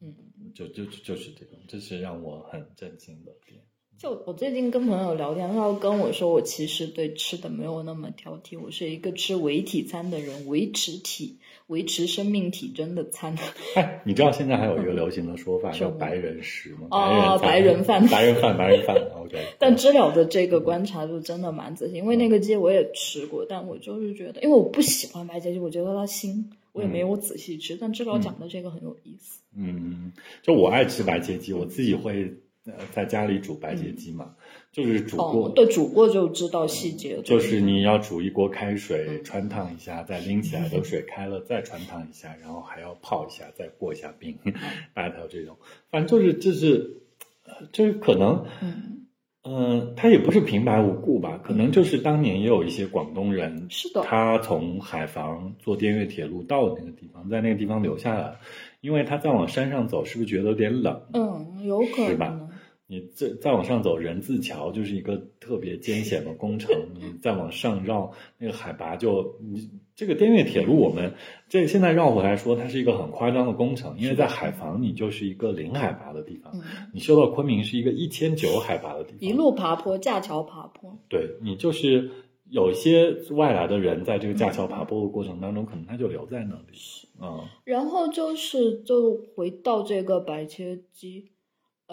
[0.00, 0.14] 嗯，
[0.54, 3.60] 就就就是这种，这是让我很震惊的点。
[3.98, 13.36] 就我最近跟朋友聊天，他要跟我说，我其实对吃的没有那么挑剔，我是一个吃维体餐的人，维持体、维持生命体征的餐。
[13.74, 16.88] 哎，你知道现在还有一个流行的说法 叫白人食吗？
[16.90, 19.20] 哦白人饭，白人饭白人饭，白人饭。
[19.22, 27.76] OK， 但知了的这个观察就真的蛮仔细，因为那个鸡我也吃过，但我就是觉得，因为我不喜欢白切鸡，我觉得它腥，我也没有仔细吃。
[27.80, 29.40] 但知了讲的这个很有意思。
[29.56, 32.34] 嗯，就我爱吃白切鸡，我自己会
[32.66, 34.34] 呃在家里煮白切鸡嘛，
[34.74, 37.22] 就是煮过，哦，对，煮过就知道细节。
[37.22, 39.22] 就是你要煮一锅开水，嗯。
[39.22, 44.52] 穿烫一下，再拎起来，等水开了再穿烫一下，然后还要泡一下，再过一下冰，嗯。
[44.92, 45.56] 大概有这种，
[45.92, 47.02] 反正就是就是，
[47.46, 49.06] 呃就是可能，嗯，
[49.44, 54.02] 嗯，他也不是平白无故吧，可能就是当年也有一些广东人，是的。
[54.02, 58.34] 他从海防坐滇越铁路到那个地方，在那个地方留下来，
[58.80, 61.00] 因为他再往山上走，是不是觉得有点冷？
[61.12, 62.50] 嗯，有可能是吧能。
[62.86, 66.70] 你再再往上走，人字桥就是一个特别艰险的工程。
[66.94, 71.14] 你再往上绕，那个海拔就你这个滇越铁路，我们
[71.48, 80.98] 这现在绕回来说，它是一个很夸张的工程，因为在海防你就是一个零海拔的地方，嗯，你修到昆明是一个一千九海拔的地方，一路爬坡，架桥爬坡。
[81.08, 82.10] 对你就是
[82.50, 86.76] 有一些外来的人在这个架桥爬坡的过程当中，可能他就留在那里，
[87.22, 91.30] 嗯然后就是就回到这个白切鸡，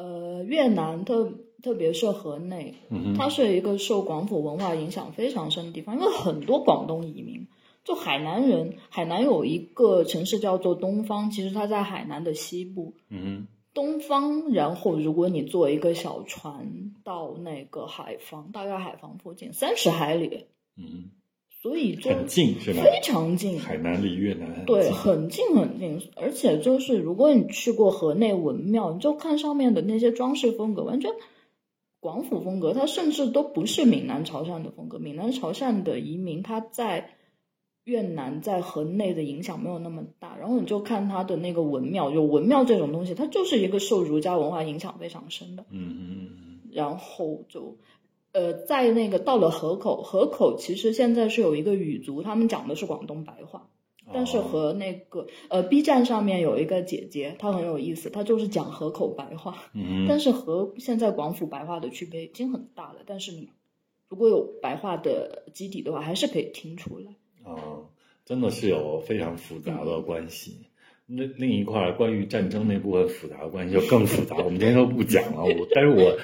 [0.01, 7.47] 呃，越南特特别是河内，嗯它是一个受广府文化影响非常深的地方，因为很多广东移民，
[7.83, 12.95] 就海南人，海南有一个城市叫做东方，其实它在海南的西部。
[13.09, 21.11] 嗯东方，然后如果你坐一个小船到那个海防，大概海防附近三十海里，嗯
[21.61, 22.81] 所以就，很近是吧？
[22.81, 31.11] 非常近，海南离越南对，很近很近，而且就是如果你去过河内文庙，你就看上面的那些装饰风格，完全
[31.99, 34.97] 广府风格，它甚至都不是闽南潮汕的风格。
[34.97, 37.11] 闽南潮汕的移民，他在
[37.83, 40.35] 越南在河内的影响没有那么大。
[40.37, 45.63] 然后你就看它的那个文庙，就文庙这种东西，它就是一个受儒家文化影响非常深的。
[45.69, 47.77] 嗯嗯嗯然后就，
[48.33, 53.69] 呃，在那个到了河口，河口其实现在是有一个语族，他们讲的是广东白话，
[54.05, 62.99] 嗯，但是哦和那个呃 B 站上面有一个姐姐，她很有意思，她就是讲河口白话，嗯但是和现在广府白话的区别已经很大了。
[63.05, 63.49] 但是你
[64.09, 67.15] 如果有白话的基底的话，还是可以听出来。
[67.43, 67.87] 哦，
[68.25, 70.67] 真的是有非常复杂的关系。
[71.13, 75.43] 那另一块关于战争那部分复杂的关系就更复杂，我们今天都不讲了。
[75.43, 76.17] 我但是我我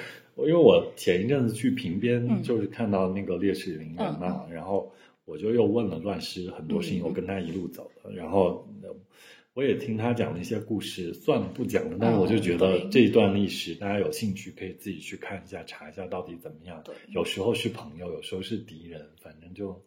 [0.46, 4.92] 因为我前一阵子去平边，嗯就是看到那个烈士陵园嘛，然后
[5.24, 8.94] 我就又问了乱师很多事情，嗯我跟他一路走的，然后呃
[9.54, 16.80] 我也听他讲了一些故事，算了不讲了，但是我就觉得这一段历史，大家有兴趣可以自己去看一下，查一下到底怎么样。
[16.84, 19.82] 对有时候是朋友，有时候是敌人，反正就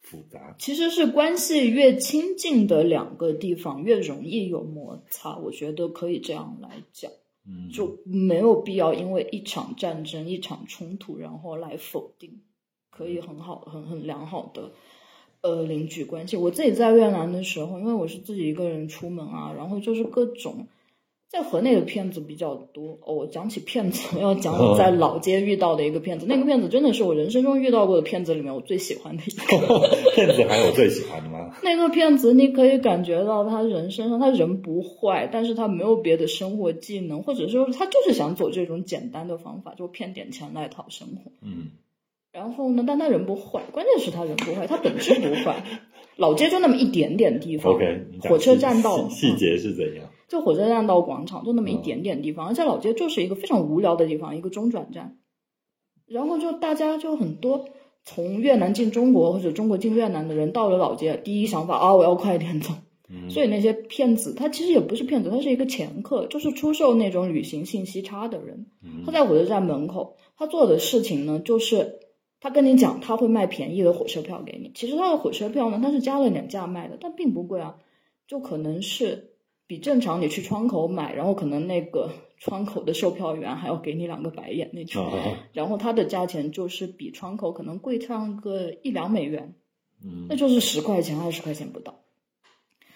[0.00, 0.54] 复杂。
[0.58, 7.12] 其实是关系越亲近的两个地方越容易有摩擦，我觉得可以这样来讲。
[7.50, 12.42] 嗯，就没有必要因为一场战争、一场冲突，然后来否定，
[12.90, 14.70] 可以很好、很很良好的
[15.40, 16.36] 呃邻居关系。
[16.36, 20.68] 我自己在越南的时候，因为我是自己一个人出门啊，然后就是各种
[21.28, 22.98] 在河内的骗子比较多。
[23.02, 29.88] 哦，我讲起骗子，我要讲我在老街遇到的一个骗子，那个骗子真的是我人生中遇到过的骗子里面我最喜欢的一个。
[30.14, 31.29] 骗子还有最喜欢的吗？
[31.62, 41.32] 那个骗子，你可以感觉到他人身上，他人不坏，但是他没有别的生活技能，或者说他就是想走这种简单的方法，就骗点钱来讨生活。
[41.42, 41.68] 嗯
[42.32, 45.64] 然后呢，但他人不坏，关键是他人不坏，他本质不坏。
[46.16, 50.06] 老街就那么一点点地方，OK，火车站到细细节是怎样？
[50.28, 55.18] 就火车站到广场就那么一嗯点点地方，而且老街就是一个非常无聊的地方，一个中转站。
[56.06, 57.68] 然后就大家就很多
[58.04, 62.74] 从越南进中国或者中国进越南的人到了老街，第一想法啊，我要快点走。
[63.12, 68.66] 嗯 所以那些骗子，他其实也不是骗子，他是一个掮客，就是出售那种旅行信息差的人。
[68.82, 71.98] 嗯他在火车站门口，他做的事情呢，就是
[72.38, 77.78] 他跟你讲他会卖便宜的火车票给你，其实他的火车票呢，他是加了点价卖的，但并不贵啊，
[78.28, 79.32] 就可能是
[79.66, 82.10] 比正常你去窗口买，然后可能那个
[82.40, 89.54] 窗口的售票员还要给你两个白眼那种，啊， 然后它的价钱就是比窗口可能贵上个一两美元，
[90.02, 90.26] 嗯。
[90.28, 92.00] 那就是十块钱二十块钱不到，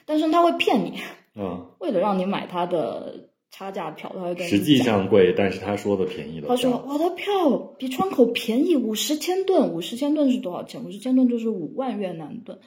[0.06, 0.98] 但是他会骗你，
[1.36, 10.82] 嗯， 为了让你买他的差价票，他会跟实际上贵，但是他说的便宜的他说我的票比窗口便宜五十千吨，五十千吨是多少钱？
[10.82, 12.58] 五十千吨就是五万越南盾，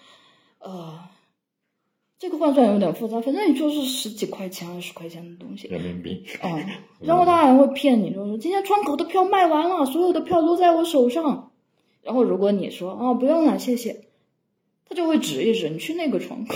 [0.60, 1.00] 呃，
[2.20, 5.68] 这个换算有点复杂，反正也就是十几块钱、二十块钱的东西。
[5.68, 6.66] 人民币，嗯，
[7.00, 11.52] 然后他还会骗你，就是今天窗口的票卖完了，所有的票都在我手上。
[12.02, 14.06] 然后如果你说啊不用了，谢谢，
[14.90, 16.56] 他就会指一指你去那个窗口。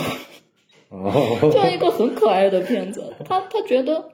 [0.88, 4.12] 哦， 这样一个很可爱的骗子，他他觉得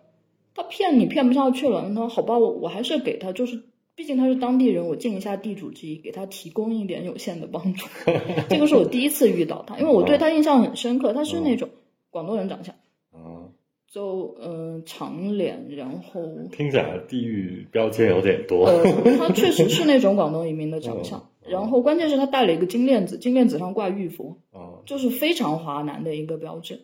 [0.55, 3.63] 他骗你骗不下去了，那好吧，我我还是给他，就是
[3.99, 7.89] 毕竟他是当地人，我尽一下地主之谊，给他提供一点有限的帮助。
[8.49, 11.69] 这个是我第一次遇到他，因为我对他印象很深刻，他是那种
[12.09, 12.77] 广东人长相，
[13.11, 13.51] 啊，
[13.91, 16.23] 就嗯、呃长脸，然后
[16.53, 18.85] 听起来地域标签有点多，呃，
[19.19, 26.83] 他确实是那种广东移民的长相，嗯然后关键是他戴了一个金链子，金链子上挂玉佛，哦，就是非常华南的一个标志，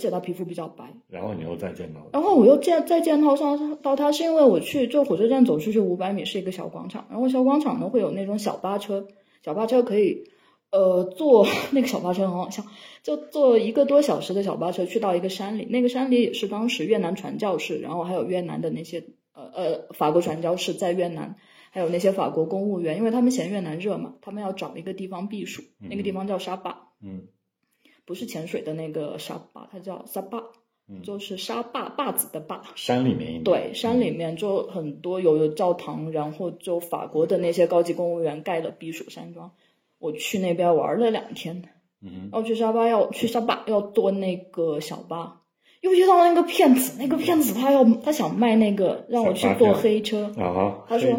[0.00, 0.94] 而且他皮肤比较白。
[1.08, 9.06] 然后你又再见到，然后我又见再见到上到他，是因为我去就火车站走出去五百米是一个小广场，然后小广场呢会有那种小巴车，
[9.44, 10.24] 小巴车可以
[10.70, 12.64] 呃坐 那个小巴车很好笑，
[13.02, 21.36] 就坐一个多小时的小巴车去到一个山里，那个山里也是当时越南传教士，然后还有越南的那些呃呃法国传教士在越南，
[21.72, 27.24] 还有那些法国公务员，因为他们嫌越南热嘛，他们要找一个地方避暑，那个地方叫沙巴，嗯
[28.04, 30.42] 不是潜水的那个沙坝，它叫沙坝，
[30.88, 32.62] 嗯，就是沙坝坝子的坝。
[32.74, 39.52] 山里面，对，山里面就很多有有教堂，然后就法国的那些高级公务员盖的避暑山庄。
[39.98, 41.62] 我去那边玩了两天，
[42.00, 45.42] 嗯哼，然后去沙巴要去沙巴要坐那个小巴，
[45.82, 51.10] 又遇到那个骗子，那个骗子他要他想卖那个让我去坐黑车，啊，他说，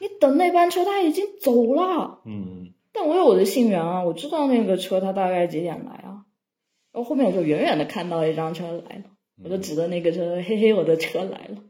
[0.00, 2.72] 你等那班车他已经走了，嗯。
[2.90, 6.07] 但我有我的信源啊，我知道那个车他大概几点来啊，
[6.92, 9.04] 然后后面我就远远的看到一辆车来了。
[9.42, 11.62] 我就指着那个车，嘿嘿，我的车来了。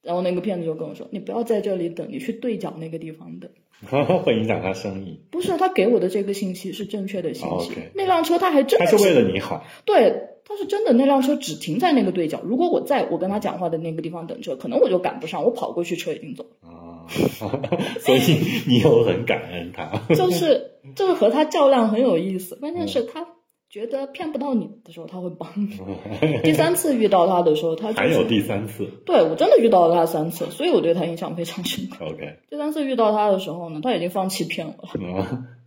[0.00, 3.50] 然后那个骗子就跟我说：“你不要在这里等，你去对角那个地方等。
[3.90, 7.72] 嗯，会影响他生意，”不是，他给我的这个信息是正确的信息。
[7.94, 12.42] 那辆车他还真的他是为了你好，对，他是真的，那辆车只停在那个对角。
[12.44, 16.68] 如果我在我跟他讲话的那个地方等车，可能我就赶不上，我跑过去车已经走了。
[16.68, 17.06] 啊，
[17.98, 18.20] 所以
[18.68, 23.26] 你又很感恩他，就是就是和他较量很有意思，关键是他
[23.74, 25.76] 觉得骗不到你的时候，他会帮你。
[26.44, 28.86] 第三次遇到他的时候，他就是还有第三次？
[29.04, 32.04] 对我真的遇到了他三次，所以我对他印象非常深刻。
[32.04, 35.12] ，OK，第三次遇到他的时候呢，他已经放弃骗我了，嗯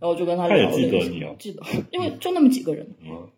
[0.00, 1.36] 后我就跟他聊了一下，记得你哦。
[1.38, 3.28] 记得，因为就那么几个人，嗯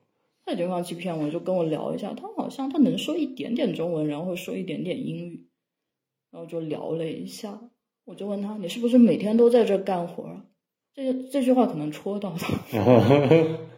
[0.46, 5.48] 他已经放弃骗我，就跟我聊一下，他好像他能说一点点中文，然后说一点点英语，
[6.30, 7.60] 然后就聊了一下，
[8.04, 10.44] 我就问他，你是不是每天都在这干活啊？
[10.94, 12.54] 这这句话可能戳到他，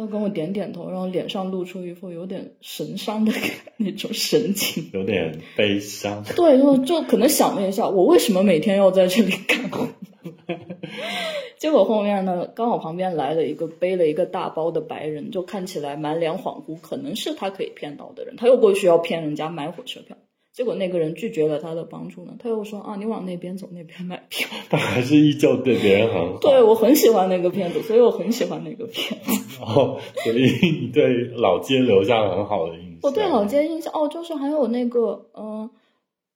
[0.00, 3.32] 他跟我点点头，然后脸上露出一副有点神伤的
[3.76, 4.90] 那种神情。
[4.92, 9.86] 有点悲伤，对，就就可能想了一下，我为什么每天要在这里干活？
[11.58, 18.36] 结果后面呢，刚好旁边来了一个背了一个大包的白人，就看起来满脸恍惚，可能是他可以骗到的人。
[18.36, 20.16] 他又过去要骗人家买火车票，
[20.60, 24.46] 结果那个人拒绝了他的帮助呢，他又说啊，你往那边走，那边买票。
[24.68, 29.56] 他还是依旧对别人很好，对我很喜欢那个骗子，所以我很喜欢那个骗子。
[29.58, 30.50] 然 后所以
[30.82, 32.98] 你对老街留下了很好的印象。
[33.00, 35.70] 我对老街印象哦，就是还有那个，嗯、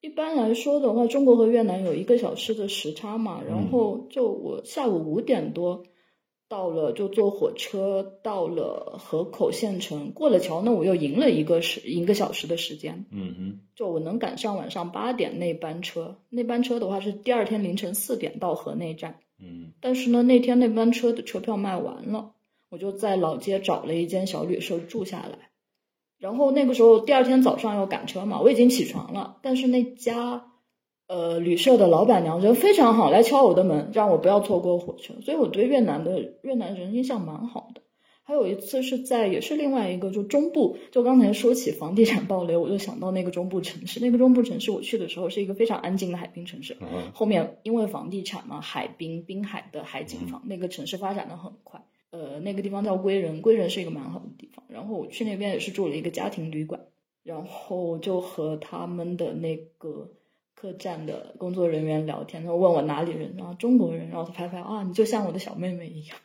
[0.00, 5.82] 一般来说的话，中国和越南有一个小时的时差嘛，然后就我下午五点多
[6.48, 19.20] 到了，就坐火车到了河口县城，过了桥那，我又赢了一个时一个小时的时间，嗯哼，就我能赶上晚上八点那班车，那班车的话是第二天凌晨四点到河内站。
[19.40, 22.32] 嗯但是呢，那天那班车的车票卖完了，
[22.68, 25.50] 我就在老街找了一间小旅社住下来。
[26.18, 30.52] 然后那个时候第二天早上要赶车嘛，我已经起床了，但是那家
[31.06, 37.82] 呃旅社的老板娘人非常好，来敲我的门，让我不要错过火车，所以我对越南的越南人印象蛮好的。
[38.26, 51.84] 还有一次是在也是另外一个就中部，就刚才说起房地产暴雷，我就想到那个中部城市，那个中部城市我去的时候是一个非常安静的海滨城市，嗯后面因为房地产嘛，海滨滨海的海景房，那个城市发展的很快。
[52.12, 54.64] 呃，那个地方叫归仁，归仁是一个蛮好的地方。
[54.68, 56.80] 然后我去那边也是住了一个家庭旅馆，
[57.24, 60.12] 然后就和他们的那个
[60.64, 66.16] 客栈的工作人员聊天，他问我哪里人，然后中国人，然后他拍拍啊，你就像我的小妹妹一样，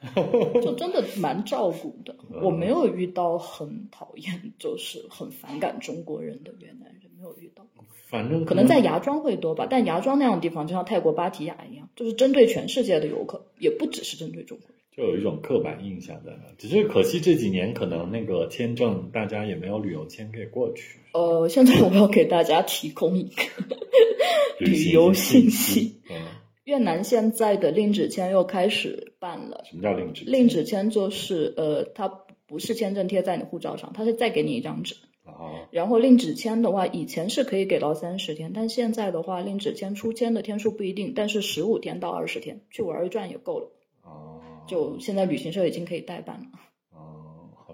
[0.62, 2.16] 就真的蛮照顾的。
[2.42, 7.66] 我没有遇到很讨厌，就是很反感中国人的越南人，没有遇到。
[8.08, 14.78] 反正可能在芽庄会多吧，但芽庄那样的地方就像泰国芭提雅一样，就是针对全世界的游客，也不只是针对中国人。
[14.96, 20.99] 就有一种刻板印象在那，只是可惜这几年可能那个签证大家也没有旅游签可以过去。
[21.14, 23.44] 呃，现在我要给大家提供一个
[24.60, 26.02] 旅游信息。
[26.10, 26.16] 嗯，
[26.66, 29.64] 越南现在的令旨签又开始办了。
[29.70, 30.26] 什么叫令旨？
[30.26, 32.08] 令旨签就是呃，它
[32.46, 34.96] 不是签证贴在你护照上，它是再给你一张纸。
[35.26, 43.72] 哦，然后令旨签的话，以前是可以给到三十天，但现在的话，令旨签出签的天数不一定，但是十五天到二十天去玩一转也够了。
[44.04, 46.60] 哦，就现在旅行社已经可以代办了。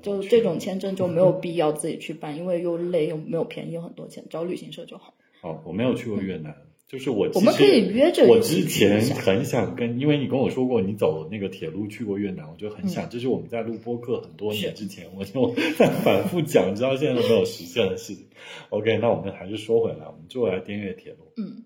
[0.06, 5.16] 就这种签证就没有必要自己去办，因为又累又没有便宜很多钱，找旅行社就好。
[5.42, 6.56] 哦，我没有去过越南，
[6.88, 18.28] 就是我其我们可以实约着我之前很想跟，因为你跟我说过你走那个铁路去过越南，我就很想，这是我们在录播客很多年之前，我就在反复讲，直到现在都没有实现的事情。
[18.70, 21.32] OK，那我们还是说回来，我们就来滇越铁路。
[21.38, 21.66] 嗯，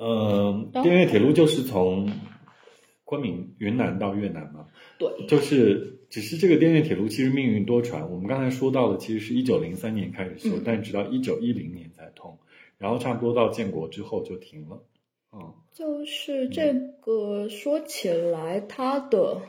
[0.00, 2.10] 嗯，滇越铁路就是从
[3.04, 4.66] 昆明云南到越南嘛，
[4.98, 8.06] 对，就是只是这个滇越铁路其实命运多舛。
[8.06, 12.38] 我们刚才说到的其实是一九零三年开始修，嗯但直到一九一零年才通，
[12.78, 14.82] 然后差不多到建国之后就停了。
[15.30, 19.42] 嗯，就是这个说起来，它的，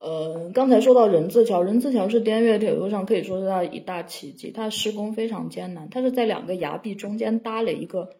[0.00, 8.10] 呃，刚才说到人字桥，人字桥是滇越铁路上可以说是它一大奇迹，它施工非常艰难，它是在两个崖壁中间搭了一个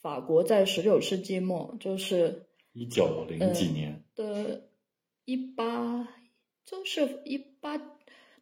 [0.00, 4.62] 法国在十九世纪末，就是一九零几年，的
[5.26, 6.08] 一八，
[6.70, 7.78] 就是一八，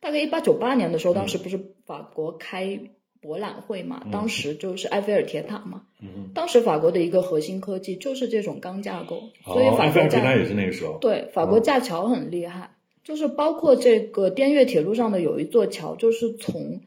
[0.01, 2.81] 大概一八九八年的时候，当时不是法国开
[3.21, 4.11] 博览会嘛，嗯。
[4.11, 10.99] 当时就是埃菲尔铁塔嘛，嗯当时法国的一个核心科技就是这种钢架构，哼，所以法国架尔铁塔也是那个时候。
[10.99, 16.81] 对法国架桥很厉害，就是包括这个滇越铁路上的有一座桥，就是从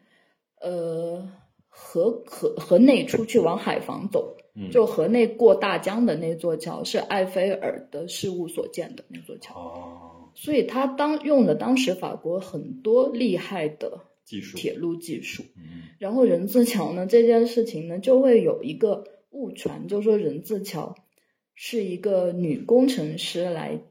[0.59, 1.29] 呃
[1.69, 15.43] 河河河内出去往海防走，嗯，就河内过大江的那座桥是埃菲尔的事务所建的那座桥，哦，所以他当用了当时法国很多厉害的技术，铁路技术。
[15.57, 20.95] 嗯然后人字桥呢，这件事情呢，就会有一个误传，就说人字桥
[21.55, 23.81] 是一个女工程师来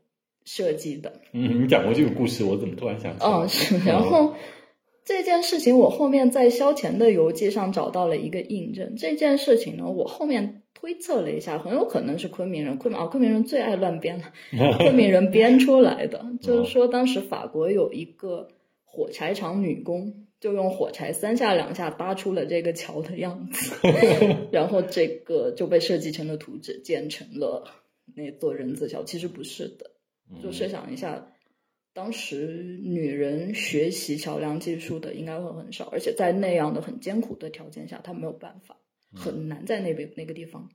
[0.45, 1.21] 设计的。
[1.33, 3.31] 嗯，你讲过这个故事，我怎么突然想起来？
[3.31, 3.79] 嗯，是。
[3.87, 4.35] 然后
[5.09, 8.95] 这件事情，我后面在萧乾的游记上找到了一个印证。
[8.95, 12.77] 这件事情呢，我后面推测了一下，很有可能是昆明人。
[12.77, 14.31] 昆明啊，昆明人最爱乱编了，
[14.77, 16.27] 昆明人编出来的。
[16.43, 18.49] 就是说，当时法国有一个
[18.85, 20.25] 火柴厂女工。
[20.41, 23.75] 就用火柴三下两下搭出了这个桥的样子，
[24.53, 27.65] 然后这个就被设计成了图纸，建成了
[28.15, 29.03] 那座人字桥。
[29.03, 29.91] 其实不是的，
[30.41, 31.27] 就设想一下，
[31.93, 38.77] 当时女人学习桥梁技术的应该会很少，而且在那样的很艰苦的条件下，她没有办法，
[39.13, 40.71] 很难在那边那个地方，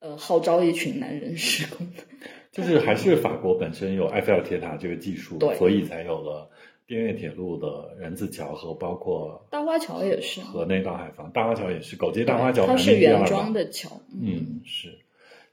[0.00, 2.02] 呃，号召一群男人施工的。
[2.50, 6.50] 就是还是法国本身有埃菲尔铁塔这个技术，对所以才有了
[6.86, 14.98] 滇越铁路的人字桥和包括大花桥也是，河内到海防，大花桥也是，狗街大花桥它是原装的桥，嗯，是，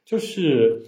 [0.05, 0.83] 就是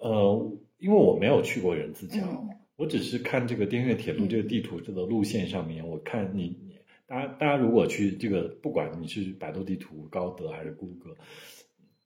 [0.00, 2.48] 呃，因为我没有去过人字桥，嗯
[2.82, 6.74] 我只是看这个滇越铁路这个地图这个路线上面，我看你你
[7.06, 11.16] 大家大家如果去这个，不管你是百度地图、高德还是谷歌，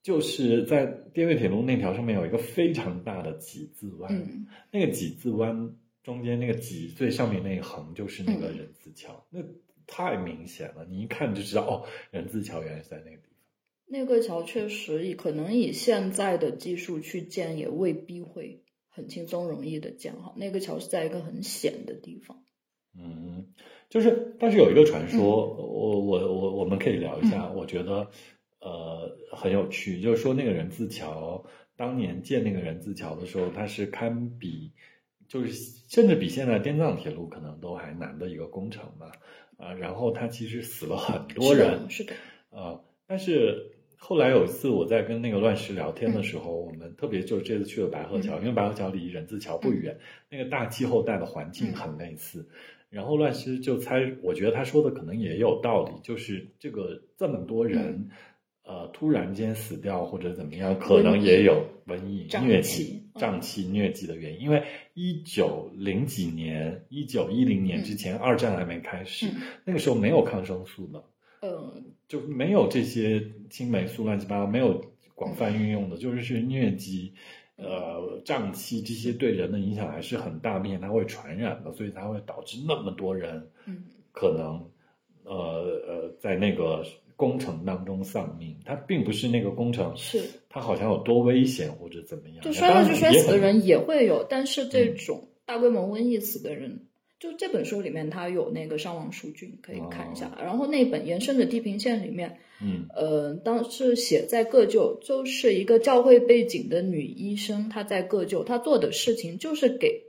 [0.03, 4.45] 就是在滇越铁路那条上面有一个非常大的几字湾，嗯。
[4.71, 8.57] 那个几字湾中间那个几最上面那一横就是那个嗯。
[8.57, 9.39] 人字桥，那
[9.87, 13.33] 太明显了，你一看就知道哦，人字桥原来是在那个地方。
[13.87, 18.61] 那个桥确实以可能以现在的技术去建，也未必会
[18.97, 20.33] 很轻松容易的建好。
[20.37, 22.43] 那个桥是在一个很险的地方。
[22.97, 23.53] 嗯，
[23.89, 28.09] 就是，但是有一个传说，我我我我们可以聊一下，我觉得
[28.59, 31.45] 呃很有趣，就是说那个人字桥
[31.75, 34.73] 当年建那个人字桥的时候，它是堪比，
[35.27, 35.53] 就是
[35.87, 39.11] 甚至比现在滇藏铁路可能都还难的一个工程吧，
[39.57, 42.15] 啊、然后它其实死了很多是人的，，是的，
[42.49, 49.97] 啊，但是后来有一次我在跟那个乱石聊天的时候，我们特别就是这次去了白鹤桥，因为白鹤桥离人字桥不远，
[50.29, 52.47] 那个大气候带的环境很类似。
[52.89, 58.09] 然后乱石就猜，我觉得他说的可能也有道理，就是这个这么多人，
[58.63, 64.41] 呃，突然间死掉或者怎么样，可能也有瘟疫、疟疾、嗯瘴气、疟疾的原因。
[64.41, 71.03] 因为一九零几年、一九一零年之前，二战还没开始，嗯那个时候没有抗生素的。
[71.41, 74.83] 嗯，就没有这些青霉素乱七八糟，没有
[75.15, 77.13] 广泛运用的，就是是疟疾、
[77.55, 83.83] 呃胀气这些对人的影响还是很大，并且它会传染的，所以它会导致那么多人嗯。
[84.11, 84.59] 可能
[85.23, 85.35] 呃
[85.87, 86.83] 呃在那个
[87.15, 88.57] 工程当中丧命。
[88.65, 96.87] 它并不是那个工程是，它好像有多危险或者怎么样，就摔下去摔死的人也会有，但是这嗯种大规模瘟疫死的人，
[97.19, 100.37] 就这本书里面它有那个伤亡数据，你可以看一下。
[100.39, 110.05] 然后那本延伸的地平线里面，嗯呃，当时写在各旧，就是一个教会背景的女医生，她在各旧，她做的事情就是给。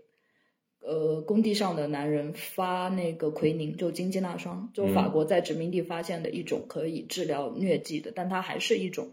[0.81, 9.11] 呃，工地上的男人发那个奎宁，就金鸡纳霜，就法嗯国在殖民地发现的一种可以治疗疟疾的，但它还是一种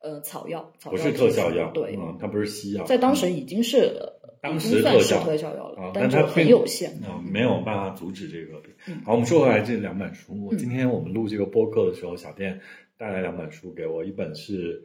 [0.00, 6.90] 呃草药，草不是药特效药，对，嗯，它不是西药，在当时已经是呃当时特效特效药了，啊，但它很有限。
[7.04, 8.62] 啊，没有办法阻止这个
[9.04, 12.60] 好，我们说回来这两本书，今天我们录这个播客的时候，小店
[12.96, 14.82] 带来两本书给我，一本是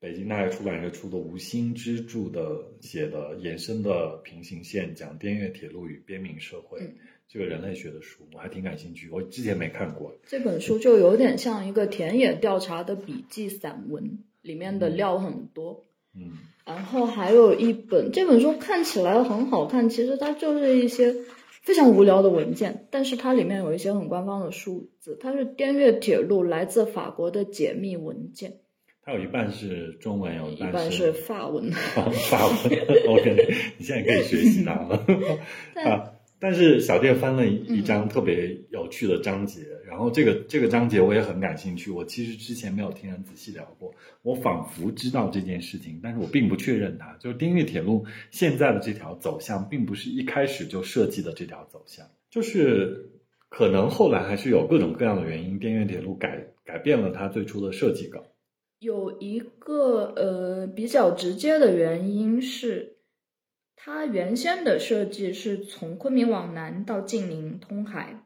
[0.00, 6.94] 北京大学出版社出的吴兴之著的写的延伸的平行线，讲滇越铁路与边民社会、嗯
[7.28, 10.14] 这个人类学的书，我还挺感兴趣，我之前没看过。
[10.26, 15.82] 这本书就有点像一个田野调查的笔记散文，里面的料很多。
[16.14, 16.32] 嗯
[16.64, 21.14] 然后还有一本，这本书看起来很好看，其实它就是一些
[21.62, 28.60] 非常无聊的文件，但是它里面有一些很官方的数字，它是滇越铁路来自法国的解密文件，
[29.04, 31.72] 它有一半是中文，有一半是法文。
[31.72, 32.56] 法文。
[33.08, 35.04] OK，你现在可以学习它了。
[35.74, 36.12] 但啊，
[36.42, 41.88] 但是小店翻了一一张特别有趣的章节，然后这个这个章节我也很感兴趣。
[41.88, 47.16] 我其实之前没有听人仔细聊过，我仿佛知道这件事情，但是我并不确认它。
[47.20, 53.08] 就是滇越铁路现在的这条走向，并不是一开始就设计的这条走向，就是
[53.48, 58.20] 可能后来还是有各种各样的原因，滇越铁路改改变了它最初的设计稿。
[58.80, 62.91] 有一个呃比较直接的原因是，
[63.84, 68.24] 它原先的设计是从昆明往南到晋宁通海，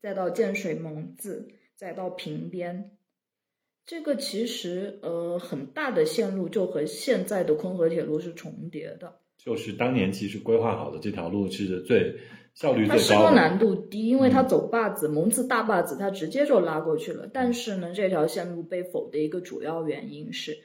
[0.00, 2.90] 再到建水蒙自，再到平边。
[3.86, 12.16] 这个其实呃很大的线路就和现在的昆河铁路是重叠的，就是当年其实规划好的这条路是最
[12.52, 17.30] 效率最高的，施工难度低，因为它嗯走坝子，蒙自大坝子，它直接就拉过去了。
[17.32, 20.58] 但是呢，这条线路被否的一个主要原因是，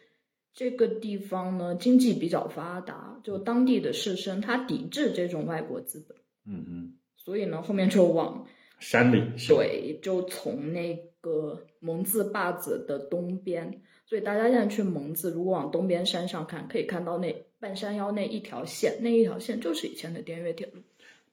[0.58, 8.48] 这个地方呢经济比较发达，就当地的士绅他抵制这种外国资本，嗯嗯，所以呢后面就往
[8.80, 20.82] 山里对，就从那个蒙自坝子的东边，所以大家现在去蒙自，如果往东边山上看，可以看到那半山腰那一条线，那一条线就是以前的滇越铁路，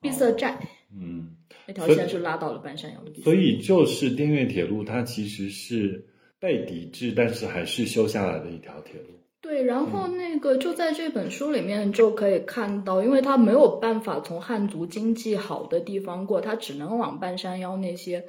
[0.03, 0.61] 闭塞寨。
[0.95, 1.31] 嗯。
[1.67, 3.25] 那条线是拉到了半山腰的地方。
[3.25, 6.05] 所以就是滇越铁路，它其实是
[6.45, 9.09] 被抵制，但是还是修下来的一条铁路。
[9.41, 18.27] 对，然后那个就在这本书里面就可以看到，因为他没有办法从汉族经济好的地方过，他只能往半山腰那些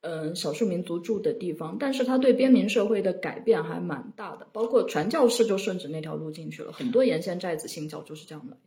[0.00, 8.60] 嗯少数民族住的地方，但是他对边民社会的改变还蛮大的，包括传教士就顺着那条路进去了，很多沿线寨子信教就是这样来的。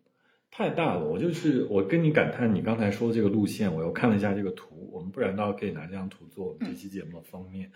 [0.51, 7.71] 太大了，我就是我跟你感叹，你刚才说的这个路线，我又看了一下这个图，我们不然倒可以拿这张图做我们这期节目的封面。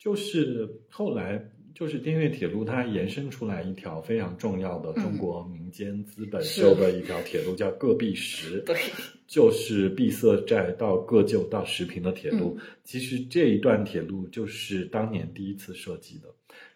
[0.00, 1.40] 就是后来
[1.74, 8.60] 就是滇越铁路，它延伸出来一条非常重要的中国民间资本修的一条铁路，叫各壁石。
[8.66, 8.74] 对，
[9.28, 16.28] 就是闭塞寨到各旧到石屏的铁路，嗯其实这一段铁路就是当年第一次设计的。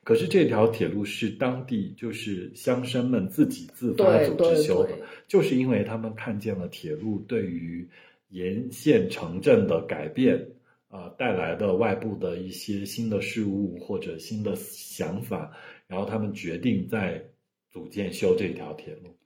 [0.05, 4.91] 可是这条铁路是当地就是乡绅们自己自发组织修的，
[5.27, 7.89] 就是因为他们看见了铁路对于
[8.29, 10.47] 沿线城镇的改变，
[10.95, 15.51] 啊、带来的外部的一些新的事物或者新的想法，
[15.89, 17.31] 然后他们决定再
[17.73, 19.19] 组建修这条铁路。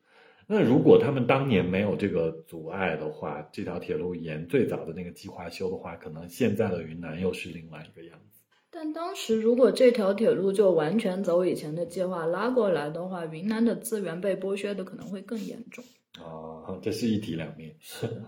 [0.47, 8.41] 那如果他们当年没有这个阻碍的话，这条铁路沿最早的那个计划修的话，可能现在的云南又是另外一个样子。
[8.71, 15.85] 但当时如果这条铁路就完全走以前的计划拉过来的话，云南的资源被剥削的可能会更严重。
[16.23, 17.75] 啊，这是一体两面。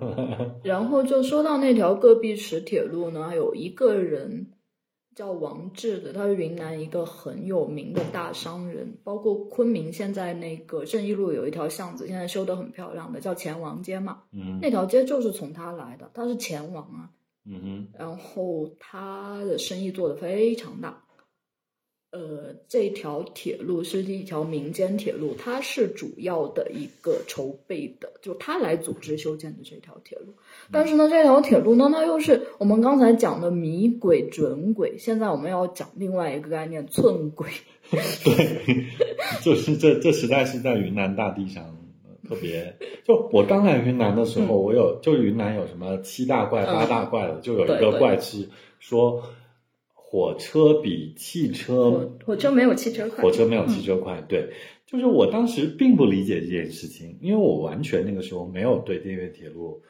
[0.64, 4.52] 然后就说到那条戈壁石铁路呢，有一个人
[5.14, 17.10] 叫王志的，他是云南一个很有名的大商人，包括昆明现在那个正义路有一条巷子，现在修得很漂亮的，叫钱王街嘛，嗯那条街就是从他来的，他是钱王啊，
[17.44, 21.04] 嗯哼，然后他的生意做得非常大。
[22.12, 30.34] 呃，这条铁路是一条民间铁路，它是主要的一个筹备的，就它来组织修建的这条铁路。
[30.72, 37.48] 但是呢，这条铁路呢，它又是我们刚才讲的米轨、准轨，现在我们要讲另外一个概念——寸轨。
[37.90, 38.86] 对，
[39.42, 41.76] 就是这这实在是在云南大地上
[42.28, 42.74] 特别。
[43.04, 48.48] 就我刚来云南的时候，我有就云南有什么七大怪、八大怪的，就有一个怪是
[48.80, 49.22] 说。
[50.10, 53.22] 火车比汽车，火车没有汽车快。
[53.22, 54.50] 火车没有汽车快，对，
[54.84, 59.80] 就是我当时并不理解这件事情，因为我完全那个时候没有对电越铁路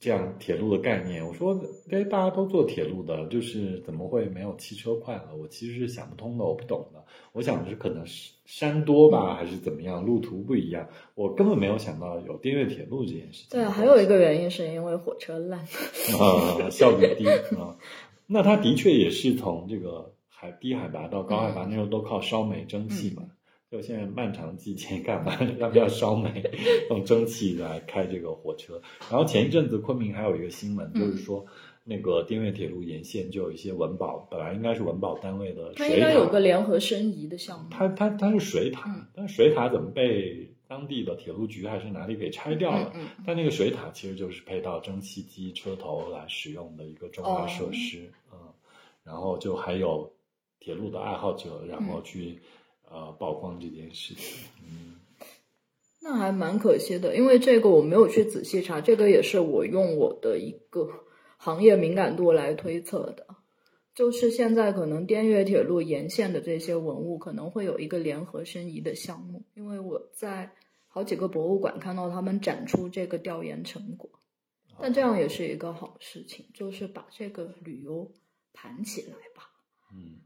[0.00, 1.24] 这样铁路的概念。
[1.24, 1.56] 我说，
[1.88, 5.36] 哎，大家都坐铁路的，就是怎么会没有汽车快了？
[5.40, 7.04] 我其实是想不通的，我不懂的。
[7.32, 10.88] 我想的是可能是山多吧，还是怎么样，路途不一样。
[11.14, 13.48] 我根本没有想到有电越铁路这件事情。
[13.50, 17.76] 对，还有一个原因是因为火车烂，啊，效率低啊。
[18.26, 23.22] 那它的确也是从这个海低海拔到高海拔，那时候都靠烧煤蒸汽嘛。
[23.70, 26.44] 就现在漫长季节干嘛要不要烧煤，
[26.90, 28.80] 用蒸汽来开这个火车？
[29.10, 31.44] 然后前一阵子昆明还有一个新闻，就是说
[31.82, 37.66] 那个滇越铁路沿线就有一些文保，本来应该是文保单位的，它应该有个联合申遗的项目。
[37.70, 40.53] 它它它是水塔，但是水塔怎么被？
[40.66, 42.92] 当地的铁路局还是哪里给拆掉了？
[43.26, 48.10] 但那个水塔其实就是配套蒸汽机车头来使用的一个重要设施。
[48.32, 48.38] 嗯，
[49.04, 50.12] 然后就还有
[50.58, 52.40] 铁路的爱好者，然后去
[52.90, 54.44] 呃曝光这件事情。
[54.62, 54.96] 嗯，
[56.00, 60.88] 那还蛮可惜的，因为这个我没有去仔细查，这个也是我用我的一个
[61.36, 63.26] 行业敏感度来推测的。
[63.94, 70.50] 就是现在可能滇越铁路沿线的这些文物可能会有一个联合申遗的项目，因为我在
[70.88, 74.10] 好几个博物馆看到他们展出这个调研成果，
[74.80, 78.10] 但这样也是一个好事情，就是把这个旅游
[78.52, 79.50] 盘起来吧。
[79.94, 80.22] 嗯，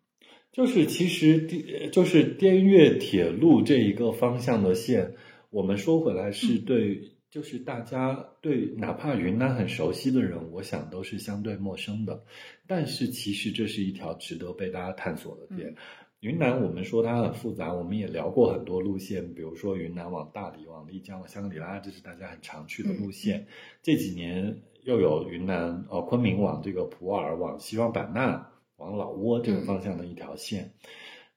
[0.50, 5.14] 就是其实滇就是滇越铁路这一个方向的线，
[5.50, 7.17] 我们说回来是对。
[7.38, 12.20] 就是大家对哪怕云南很熟悉的人，我想都是相对陌生的。
[12.66, 15.72] 但是其实这是一条值得被大家探索的点。
[16.18, 23.46] 云南我们说它很复杂，我们也聊过很多路线，比如说云南往大理、往丽江、往香格里拉，这是大家很常去的路线。
[23.84, 30.72] 这几年又有云南呃昆明往这个普洱、往西双版纳、往老挝这个方向的一条线。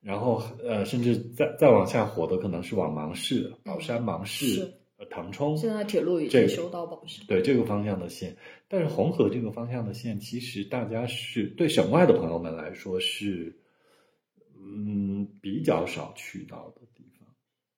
[0.01, 4.80] 然后呃，甚至再再往下火的可能是往芒市、宝山芒市。
[5.12, 8.38] 腾冲现在铁路已经修到宝山，对这个方向的线，
[8.70, 13.59] 但是红河这个方向的线，其实大家是对省外的朋友们来说是，
[14.57, 17.28] 嗯，比较少去到的地方。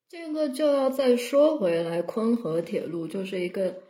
[0.07, 3.81] 这个就要再说回来，昆河铁路就是一个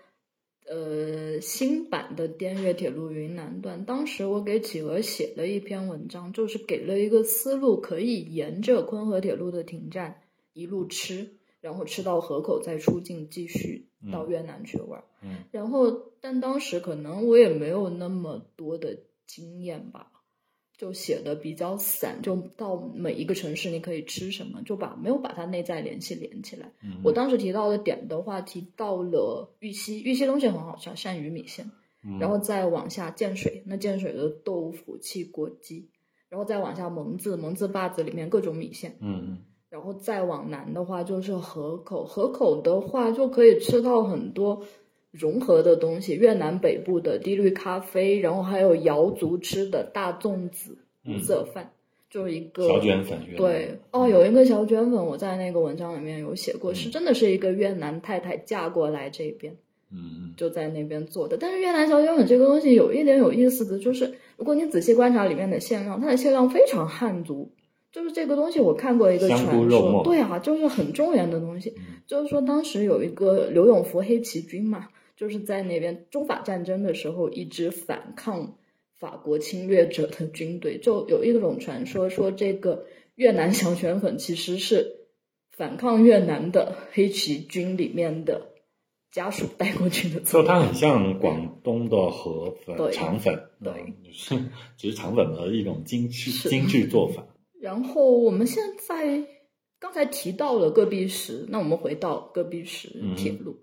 [0.70, 3.84] 呃新版的滇越铁路云南段。
[3.84, 10.22] 当时我给企鹅写了一篇文章，就是给了一个思路，可以沿着昆河铁路的停站
[10.54, 11.40] 一路吃。
[11.64, 15.02] 然后吃到河口再出境，继续到越南去玩。
[15.22, 15.90] 嗯，然后
[16.20, 20.12] 但当时可能我也没有那么多的经验吧，
[20.78, 26.70] 就写的比较散，就到每一个城市你可以吃什么，就把没有把它内在联系连起来。
[26.84, 31.72] 嗯，我当时提到的点的话，提到了玉溪，玉溪东西很好吃，鳝鱼米线。
[32.20, 35.88] 然后再往下建水，那建水的豆腐汽锅鸡，
[36.28, 38.98] 然后再往下蒙自，蒙自坝子里面各种米线。
[39.00, 39.38] 嗯嗯。
[39.74, 42.06] 然后再往南的话，就是河口。
[42.06, 44.62] 河口的话，就可以吃到很多
[45.10, 51.72] 融合的东西，越南北部的低绿咖啡，然后还有瑶族吃的大粽子五色饭，
[52.08, 53.18] 就是一个小卷粉。
[53.36, 59.58] 对，哦，有一个小卷粉，我在那个文章里面有写过，是真的是一个越南太太嫁过来这边，
[59.92, 61.36] 嗯嗯，就在那边做的。
[61.36, 67.50] 但是越南小卷粉这个东西有一点有意思的就是，如果你仔细观察里面的馅料，它的馅料非常汉族。
[67.94, 71.76] 就是这个东西，我看过一个传说，对啊，就是很中原的东西。
[72.08, 78.56] 就是说，当时有一个刘永福黑旗军嘛，就是在那边中法战争的时候，一支反抗
[79.00, 85.06] 法国侵略者的军队，就有一种传说，说这个越南小卷粉其实是
[85.52, 88.50] 反抗越南的黑旗军里面的
[89.12, 90.20] 家属带过去的。
[90.22, 94.36] 就它很像广东的河粉、肠粉，对，是
[94.78, 97.28] 只是肠粉的一种精致精致做法。
[97.64, 99.24] 然后我们现在
[99.80, 103.56] 刚才提到了戈壁石，那我们回到戈壁石铁路。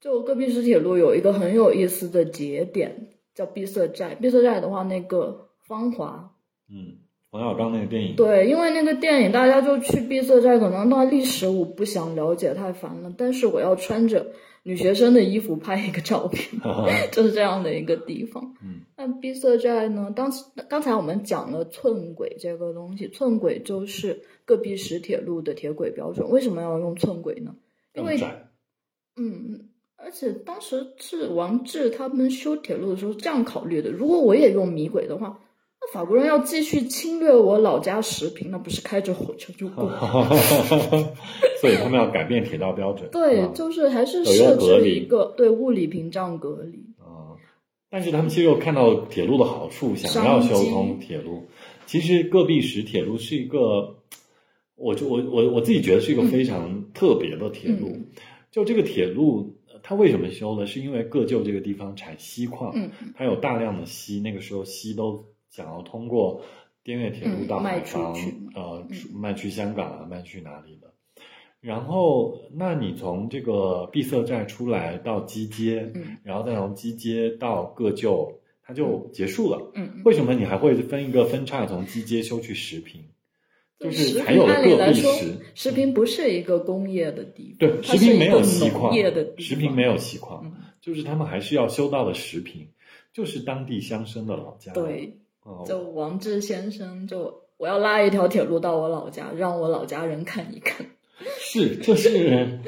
[0.00, 4.16] 就戈壁石铁路有一个很有意思的节点，叫碧色寨。
[4.16, 6.34] 碧色寨的话，那个芳华，
[6.68, 6.96] 嗯，
[7.30, 14.32] 冯小刚那个电影，对，因为那个电影大家就去闭塞寨，可能那历史我不想了解太烦了，但是我要穿着
[14.62, 16.48] 女学生的衣服拍一个照片，
[17.12, 18.54] 就是这样的一个地方。
[18.62, 20.12] 嗯，那闭塞寨呢？
[20.14, 26.28] 当时刚才我们讲了寸轨这个东西，寸轨就是戈壁石铁路的铁轨标准。
[26.28, 27.56] 为什么要用寸轨呢？
[27.94, 28.18] 因为
[29.16, 35.40] 嗯，而且当时是王志他们修铁路的时候这样考虑的：如果我也用米轨的话。
[35.82, 39.88] 那法国人要继续侵略我老家石屏，那不是开着火车就过？
[41.58, 43.08] 所以他们要改变铁道标准。
[43.10, 46.78] 对，就是还是设置一个对物理屏障隔离。
[46.98, 47.32] 啊，
[47.88, 51.48] 但是他们其实又看到铁路的好处，想要修通铁路。
[51.86, 53.96] 其实戈壁石铁路是一个，
[54.76, 57.96] 我就我我我自己觉得是一个非常特别的铁路。
[58.50, 60.66] 就这个铁路，它为什么修呢？
[60.66, 62.74] 是因为各旧这个地方产锡矿，
[63.16, 65.24] 它有大量的锡，那个时候锡都。
[65.50, 66.42] 想要通过
[66.82, 68.14] 滇越铁路到海防，
[68.54, 70.90] 呃，卖去香港啊，卖去哪里的？
[71.60, 75.92] 然后，那你从这个闭塞寨出来到基街，
[76.24, 79.70] 然后再从基街到各就，它就结束了。
[79.74, 83.04] 嗯，为什么你还会分一个分叉，从基街修去石屏？
[83.78, 92.68] 就是还有个壁石，石屏不是一个工业的地方，对，石屏没有锡矿，的石屏没有锡矿，就是他们还是要修到了石屏，
[93.12, 94.72] 就是当地乡绅的老家。
[94.72, 95.18] 对。
[95.66, 100.86] 就王志先生，就我要拉一条铁路到我老家，让我老家人看一看。
[101.38, 102.58] 是，这是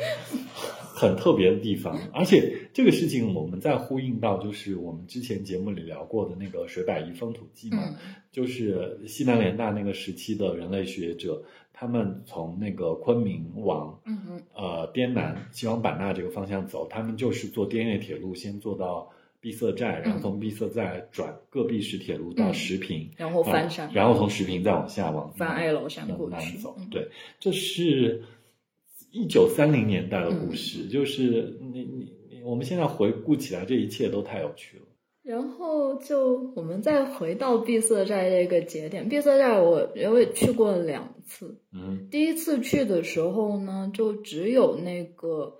[0.94, 7.96] 很特别的地方，而且这个事情我们在呼应到，就是我们之前节目里聊过的那个水百夷风土记嘛，
[8.30, 13.98] 就是西南联大那个时期的人类学者，他们从那个昆明往
[14.54, 19.10] 呃滇南西双版纳这个方向走，他们就是坐滇越铁路，先坐到。
[19.42, 26.76] 闭塞寨，然后从闭塞寨转戈壁石铁路到石屏，然后翻山，然后从石屏再往下往翻爱楼山过去走。
[26.92, 27.08] 对，
[27.40, 28.22] 这是
[29.10, 34.84] 一九三零年代的故事，就是你你你，我们现在回顾起来，这一切都太有趣了。
[35.24, 45.58] 然后就我们再回到闭塞寨这个节点，闭塞寨我因为去过两次，嗯，第一次去的时候呢，就只有那个。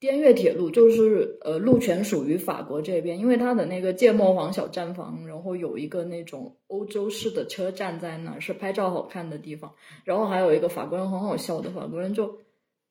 [0.00, 9.72] 滇越铁路就是呃，路权属于法国这边，因为它的那个芥末黄小站房，然后有一个那种欧洲式的车站在那儿，是拍照好看的地方。
[10.04, 12.38] 然后还有一个法国人很好笑的，法国人就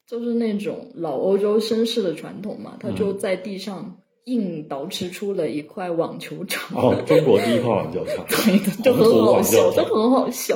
[0.06, 6.80] 就是那种老欧洲绅士的传统嘛，他就在地上硬捯饬出了一块网球场。
[6.80, 10.56] 哦，中国第一块网球场， 对的，就很好笑，就很好笑。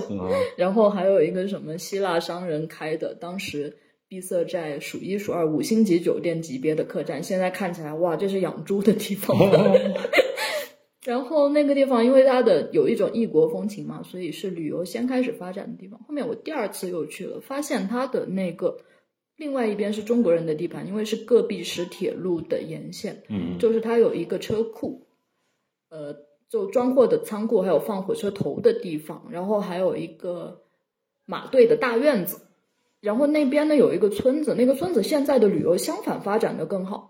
[0.56, 3.76] 然后还有一个什么希腊商人开的，当时。
[4.14, 9.36] 闭塞寨数一数二五星级酒店级别的客栈，现在看起来哇，这是养猪的地方。
[11.04, 16.00] 然后那个地方因为它的有一种异国风情嘛，所以是旅游先开始发展的地方。
[16.04, 18.82] 后面我第二次又去了，发现它的那个
[19.36, 25.08] 另外一边是中国人的地盘，因为是戈壁石铁路的沿线，嗯，就是它有一个车库，
[25.90, 26.16] 呃，
[26.52, 30.62] 就装货的仓库，还有放火车头的地方，然后还有一个
[31.26, 32.42] 马队的大院子。
[33.04, 37.10] 然后那边呢有一个村子，那个村子现在的旅游相反发展的更好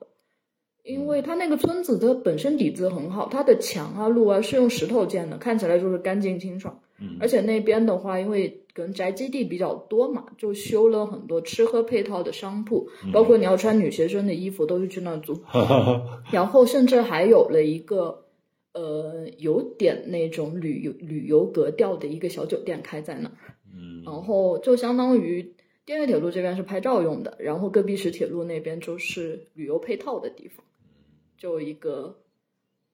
[0.84, 6.82] 因为它那个村子的本身底子很好，它的墙啊路啊是用石头建的，看起来就是干净清爽。
[7.00, 15.40] 嗯，而且那边的话，因为可能宅基地比较多嘛，就修了很多吃喝配套的商铺，包括你要穿女学生的衣服都是去那租。
[16.34, 18.26] 然后甚至还有了一个
[18.74, 23.36] 呃有点那种旅游旅游格调的一个小酒店开在那儿。
[23.74, 25.54] 嗯，然后就相当于。
[25.86, 30.66] 滇越铁路这边是拍照用的，然后戈壁石铁路那边就是旅游配套的地方，
[31.38, 32.22] 就一个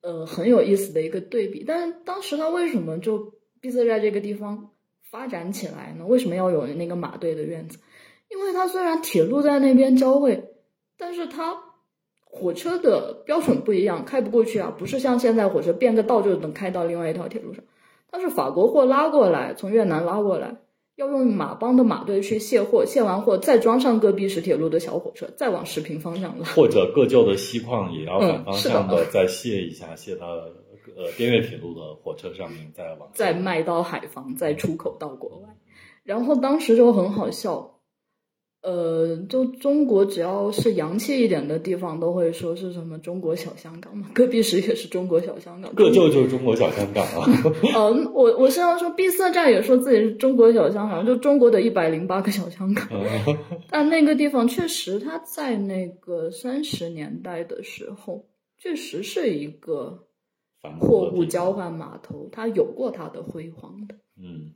[0.02, 1.64] 呃很有意思的一个对比。
[1.64, 4.70] 但是当时他为什么就闭塞寨这个地方
[5.02, 6.04] 发展起来呢？
[6.04, 7.78] 为什么要有那个马队的院子？
[8.28, 10.50] 因为它虽然铁路在那边交汇，
[10.96, 11.62] 但是它
[12.24, 17.64] 火车的标准不一样，开不过去啊，不是像现在火车变个道就能开到另外一条铁路上，
[18.08, 20.56] 它是法国货拉过来，从越南拉过来。
[21.00, 26.44] 要用马帮的马队去卸货，卸完货再装上戈壁石铁路的小火车，再往石屏方向拉。
[26.44, 35.48] 或者各旧的锡矿也要反方向的再卸一下，卸到呃滇越铁路的火车上面，再往再卖到海防，再出口到国外。
[36.02, 37.79] 然后当时就很好笑。
[38.62, 44.10] 呃，就中国只要是洋气一点的地方，都会说是什么中国小香港嘛。
[44.14, 47.24] 戈壁石也是中国小香港，各就就是中国小香港啊。
[47.74, 52.86] 嗯， 我我是要说，闭塞站也说自己是中国小香港，就中国的一百零八个小香港。
[53.70, 58.26] 但那个地方确实，它在那个三十年代的时候，
[58.58, 60.04] 确实是一个
[60.78, 63.94] 货物交换码头，它有过它的辉煌的。
[64.22, 64.52] 嗯。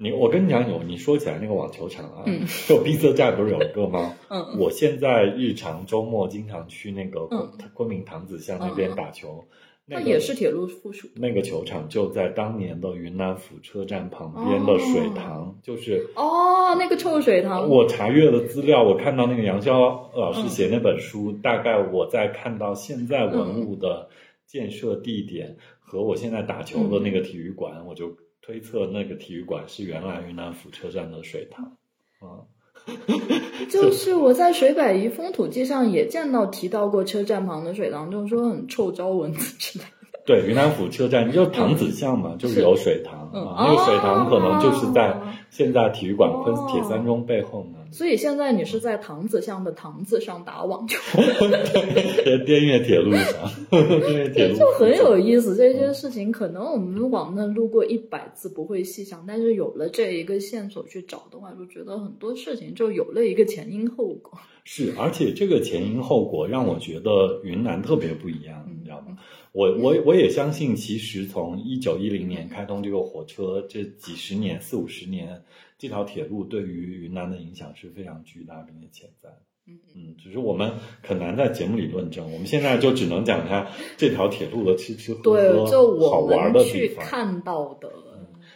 [0.00, 4.14] 你我跟你讲有，你说起来那个网球场啊，嗯就碧色站不是有一个吗？
[4.28, 9.44] 嗯我现在日常周末经常去那个昆嗯昆明唐子巷那边打球，
[9.88, 11.08] 它那个也是铁路附属。
[11.16, 19.72] 那个球场就在当年的云南府车站旁边的水塘，就是哦，那个臭水塘，我查阅了资料，我看到那个杨潇
[20.14, 24.08] 老师嗯写那本书，大概我在看到现在文物的
[24.46, 31.76] 建设地点和我现在打球的那个体育馆，我就推测那个体育馆是原来云南府车站的水塘。
[32.20, 32.42] 啊，
[33.70, 40.18] 就是我在水百宜风土记上也见到提到过车站旁的水塘，就是说很臭，招蚊子之类的。
[40.26, 47.77] 对，云南府车站就是塘子巷嘛，就是有水塘那个水塘可能就是在哦现在体育馆昆哦铁三中背后呢。
[47.90, 50.98] 所以现在你是在塘子巷的塘子上打网球，
[52.24, 55.56] 在滇越铁路上，滇越铁路就很有意思。
[55.56, 64.38] 这些事情可能我们往那路过一百次不会细想，但是有了这一个线索去找的话，就觉得很多事情就有了一个前因后果。
[64.64, 69.16] 是，而且这个前因后果让我觉得云南特别不一样，嗯你知道吗？
[69.52, 75.42] 我我我也相信，其实从一九一零年开通这个火车，这几十年四五十年，
[75.78, 79.38] 这条铁路对于云南的影响是非常巨大并且潜在的。
[79.70, 80.72] 嗯嗯，只是我们
[81.02, 87.04] 很难在节目里论证，我们现在就只能讲一下这条铁路的吃吃喝对，喝、就我好玩的地们去方。
[87.04, 87.92] 看到的，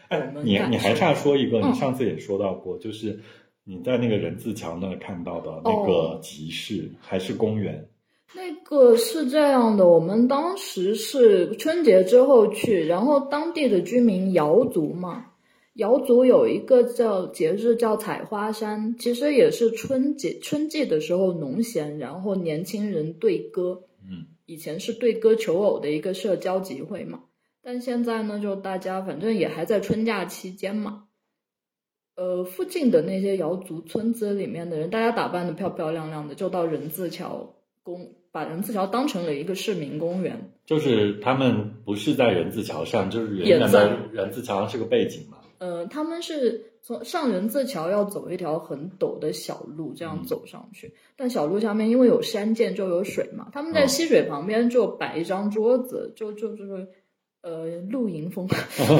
[0.08, 3.20] 哎你你还差说一个，你嗯上次也说到过，就是
[3.62, 7.88] 你在那个人字桥那儿看到的那个哦集市，还是公园？
[8.34, 15.26] 那个是这样的，我们当时是春节之后去，然后当地的居民瑶族嘛，
[15.74, 27.20] 瑶族有一个叫节日叫采花山，其实也是春节春季的时候农闲，然后年轻人对歌，嗯，以前是对歌求偶的一个社交集会嘛，
[27.62, 31.04] 但现在呢，就大家反正也还在春假期间嘛。
[32.16, 40.52] 呃，附近的那些瑶族村子里面的人，大家打扮的漂漂亮亮的，就到人字桥公，把人字桥当成了一个市民公园。
[40.66, 45.38] 就是他们不是在人字桥上，就是也在的人字桥上是个背景嘛。
[45.62, 50.92] 呃，他们是从上人字桥要走一条很陡的小路，这样嗯走上去。
[51.16, 53.48] 但小路下面因为有山涧，就有水嘛。
[53.52, 56.88] 他们在嗯溪水旁边就摆一张桌子，就就就是
[57.42, 58.48] 呃露营风，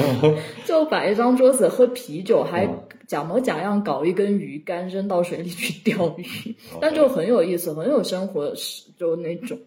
[0.64, 6.54] 就摆一张桌子喝啤酒，还嗯假模假样搞一根鱼竿扔到水里去钓鱼。
[6.80, 8.54] 但就很有意思，很有生活，
[8.96, 9.58] 就那种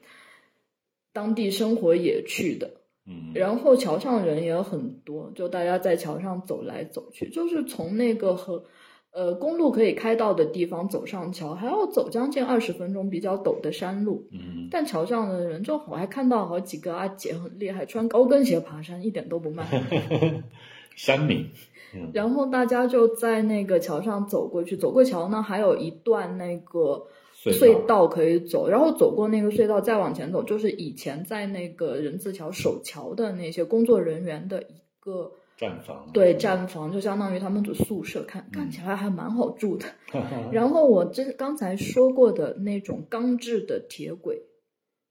[1.11, 2.71] 当地生活野趣的。
[3.07, 8.63] 嗯，然后桥上人也很多，就大家在桥上走来走去，就是从那个和
[9.11, 14.27] 呃公路可以开到的地方走上桥，还要走将近二十分钟，比较陡的山路。
[14.31, 19.65] 嗯，但桥上的人，就我还看到好几个阿姐很厉害，穿高跟鞋爬山，一点都不慢。
[20.95, 21.49] 山民，
[21.93, 27.05] 嗯然后大家就在那个桥上走过去，走过桥呢，还有一段那个
[27.51, 39.85] 隧隧道可以走，然后走过那个隧道再往前走，就是以前在那个人字桥守桥的那些工作人员的一个站房，对站房，就相当于他们的宿舍，看看起来还蛮好住的。
[40.11, 44.41] 然 然后我这刚才说过的那种钢制的铁轨，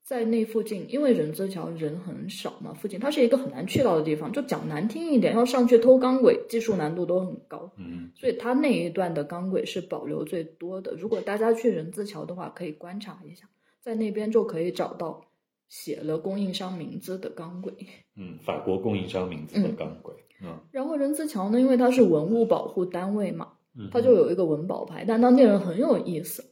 [0.05, 4.31] 在那附近，因为人字桥人很少嘛，附近它是一个很难去到的地方。
[4.31, 7.73] 就讲难听一点，要上去偷钢轨，技术难度都很高。
[7.79, 10.95] 嗯所以它那一段的钢轨是保留最多的。
[10.95, 13.49] 如果大家去人字桥的话，可以观察一下，
[13.81, 15.25] 在那边就可以找到
[15.69, 17.73] 写了供应商名字的钢轨。
[18.15, 26.45] 嗯，法国供应商名字的钢轨，嗯然后人字桥呢，因为它是文物保护单位嘛，嗯，它就有一个文保牌，但当地人很有意思，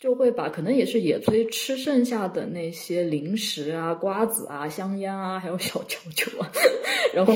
[0.00, 6.50] 就会把可能也是野炊吃剩下的那些零食啊、瓜子啊、香烟啊，还有小球球啊，
[7.12, 7.34] 然后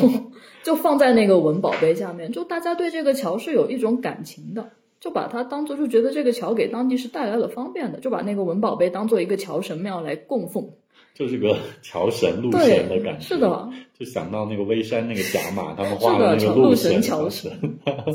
[0.62, 4.70] 就放在那个文保碑下面，就大家对这个桥是有一种感情的。
[5.00, 10.66] 就把它当做，就觉得这个桥给当地是带来了方便的，就把那个文保碑当做一个桥神庙来供奉。
[11.12, 17.52] 就是个桥神路神的感觉，是的，就想到那个微山那个甲马，他们画的，那个路神桥神。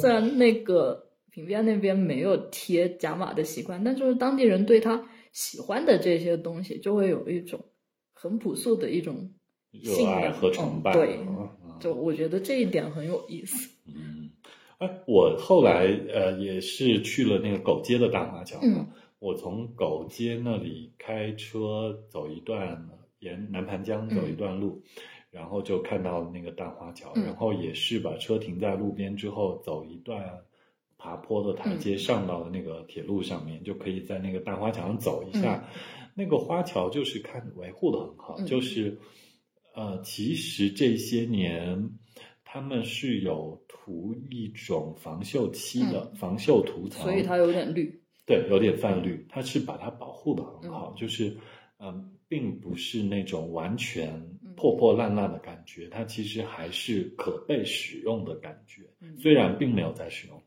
[0.01, 7.65] 虽然那个平边那边没有贴假马的习惯，但就是当地人对他喜欢的这些东西，就会有一种
[8.13, 9.31] 很朴素的一种
[9.71, 11.49] 热信仰爱和崇拜，嗯对嗯
[11.79, 13.69] 就我觉得这一点很有意思。
[13.87, 14.29] 嗯，
[14.79, 18.87] 哎，我后来呃也是去了那个狗街的大华桥嘛，嗯
[19.19, 24.81] 我从狗街那里开车走一段，沿南盘江走一段路，
[25.29, 30.21] 然后就看到那个大华桥，嗯然后也是把车停在路边之后，走一段
[30.99, 35.67] 爬坡的台阶上到了那个铁路上面，就可以在那个大花桥上走一下。
[36.13, 38.45] 那个花桥就是看维护的很好，嗯。
[38.45, 38.99] 就是
[39.73, 41.89] 呃，其实这些年
[42.43, 48.01] 他们是有涂一种防锈漆的、防锈涂层，所以它有点绿。
[48.25, 51.35] 对，有点泛绿，它是把它保护的很好，就是
[51.79, 54.21] 嗯，并不是那种完全
[54.57, 58.83] 破破烂烂的感觉，它其实还是可被使用的感觉，
[59.17, 60.35] 虽然并没有在使用。
[60.37, 60.38] 它。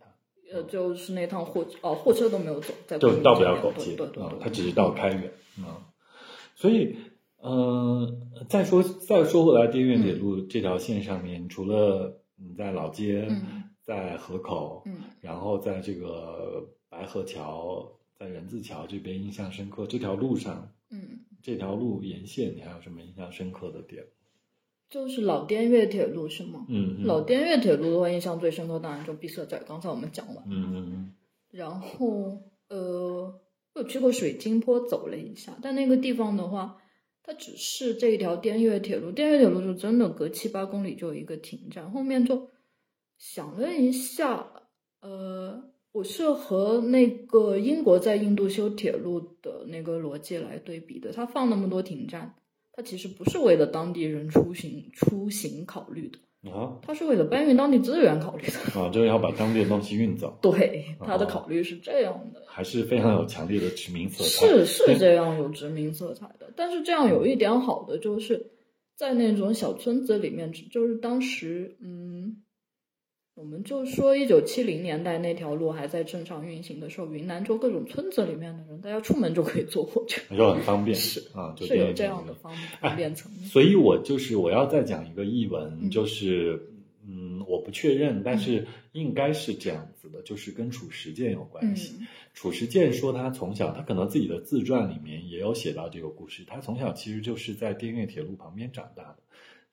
[0.52, 5.88] 呃，就是那趟货哦，货车都没有走，在就到不了狗街，对对，它只是到开远啊，
[6.54, 6.96] 所以
[7.42, 13.28] 嗯，再说再说回来，滇越铁路这条线上面，除了你在老街，
[13.82, 16.68] 在河口，嗯，然后在这个。
[16.92, 24.04] 白河桥在人字桥这边印象深刻，这条路上，嗯，这条路沿线你还有什么印象深刻的点？
[24.92, 26.66] 就是老滇越铁路是吗？
[26.68, 30.42] 嗯，老滇越铁路的话，印象最深刻当然就碧色寨，刚才我们讲了。
[30.46, 31.12] 嗯嗯嗯。
[31.50, 33.40] 然后呃，
[33.74, 36.76] 我去过水晶坡走了一下，但那个地方的话，
[37.22, 41.90] 它只是这一条滇越铁路，滇越铁路就真的隔七八公里就有一个停站。
[41.90, 42.50] 后面就
[43.16, 44.46] 想了一下，
[45.00, 45.72] 呃。
[45.94, 51.12] 我是和那个英国在印度修铁路的那个逻辑来对比的。
[51.12, 52.34] 它放那么多停站，
[52.72, 60.38] 它其实不是为了当地人出行出行考虑的啊，它是为了搬运当地资源考虑的啊，就是要把当地的东西运走。
[60.42, 64.46] 对，它的考虑是这样的，还是非常有强烈的殖民色彩。
[64.46, 68.50] 是是这样有殖民色彩的，但是这样有一点好的就是
[68.96, 72.42] 在那种小村子里面，就是当时嗯。
[73.34, 80.94] 我们就说，一九七零年代那条路还在正常运行的时候，云南州各种村子里面的人，大家出门就可以坐火车，就很方便。
[80.94, 83.48] 是啊，就是有这样的方方便层面。
[83.48, 86.62] 所以我就是我要再讲一个译文，就是
[87.08, 91.94] 嗯，我不确认，但是应该是这样子的，就是跟褚时健有关系。
[92.34, 99.16] 褚时健说他从小，他可能自己的自传里面也有写到这个故事，他从小其实就是在滇越铁路旁边长大的。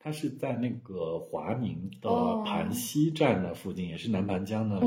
[0.02, 4.86] 它是在那个华宁的盘溪站的附近，也是南盘江那里。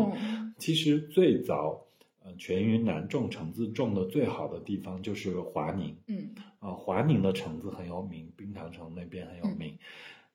[0.57, 1.86] 其实最早，
[2.24, 5.95] 呃，全云南种橙子种的最好的地方就是华宁。
[6.07, 9.78] 嗯，啊，华宁的橙子很有名，冰糖橙那边很有名。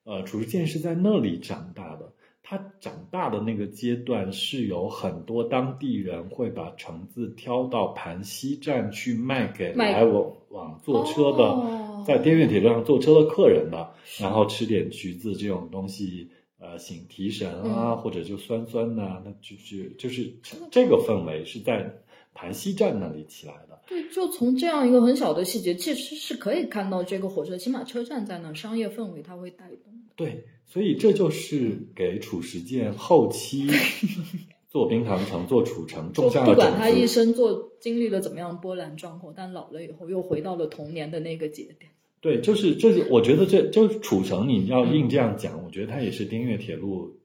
[0.05, 2.13] 呃，褚时健是在那里长大的。
[2.41, 11.88] 他长大的那个阶段，是有很多当地人会把橙子挑到盘溪站去卖给来往往坐车的。
[12.05, 16.29] 在滇越铁路上坐车的客人吧，然后吃点橘子这种东西，
[16.59, 20.33] 呃，醒提神啊，或者就酸酸的，那就是就是
[20.71, 22.01] 这个氛围是在
[22.33, 23.81] 盘溪站那里起来的。
[23.87, 29.93] 对，就从这样一个很小的细节，其实是可以看到这个火车起码车站在那，商业氛围它会带动。
[30.15, 33.67] 对，所以这就是给褚时健后期
[34.69, 41.91] 做冰糖橙、做褚橙种下了不管他一生做经历了怎么样波澜壮阔，但老了以后又回到了童年的那个节点。
[42.21, 47.17] 对，就是这是我觉得这就是褚城，你要硬这样讲，我觉得它也是滇越铁路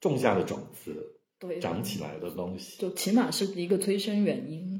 [0.00, 4.79] 种下的种子，对，长起来的东西，就起码是一个催生原因。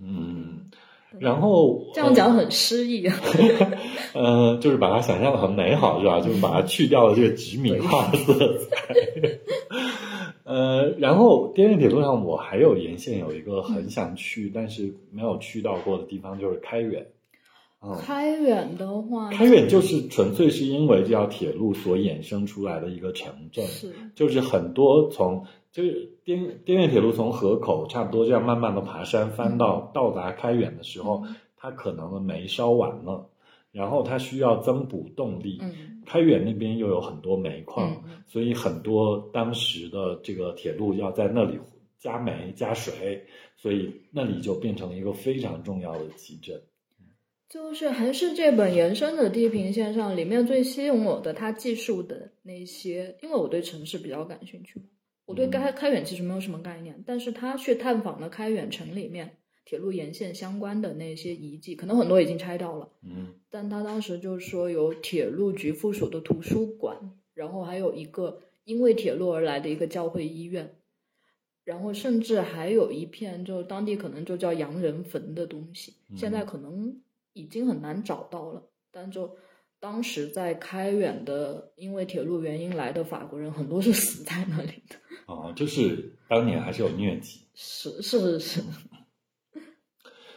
[1.12, 3.16] 嗯，然后这样讲很诗意啊。
[4.14, 6.20] 呃，就是把它想象的很美好，是吧？
[6.20, 8.94] 就是把它去掉了这个殖民化色彩。
[10.44, 17.06] 呃，然后滇越铁路上，我还有沿线有一个很想去，但是没有去到过的地方，就是开远。
[17.98, 31.25] 开远的话，开远就是纯粹是因为这条铁路所衍生出来的一个城镇，是，就是很多从就是滇滇越铁路从河口差不多这样慢慢的爬山翻到到达开远的时候，
[31.57, 33.31] 它可能的煤烧完了，
[33.71, 41.59] 然后它需要增补动力，嗯，开远那边又有很多煤矿，所以很多当时的这个铁路要在那里
[41.99, 43.25] 加煤加水，
[43.57, 46.61] 所以那里就变成了一个非常重要的集镇。
[47.49, 54.81] 就是还是这本延伸的地平线上，里面最吸引我的，它技术的那些，因为我对城市比较感兴趣，
[55.31, 70.74] 我对开开远其实没有什么概念，但是他去探访了开远城里面铁路沿线相关的那些遗迹，可能很多已经拆掉了，嗯，但他当时就是说有铁路局附属的图书馆，然后还有一个因为铁路而来的一个教会医院，
[71.64, 77.01] 然后甚至还有一片就当地可能就叫洋人坟的东西，现在可能。
[77.33, 78.61] 已经很难找到了，
[78.91, 79.37] 但就
[79.78, 84.97] 当时在开远的，因为铁路原因来的法国人很多是死在那里的。
[85.31, 87.41] 哦，就是当年还是有疟疾。
[87.55, 88.63] 是是是是。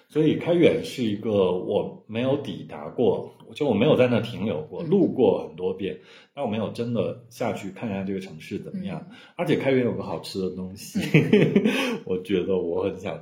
[0.08, 6.00] 所以开远是一个我没有抵达过，就我没有在那停留过，路过很多遍，
[6.36, 9.10] 但我没有真的下去看一下这个城市怎么样。
[9.36, 11.00] 而且开远有个好吃的东西，
[12.06, 13.20] 我觉得我很想。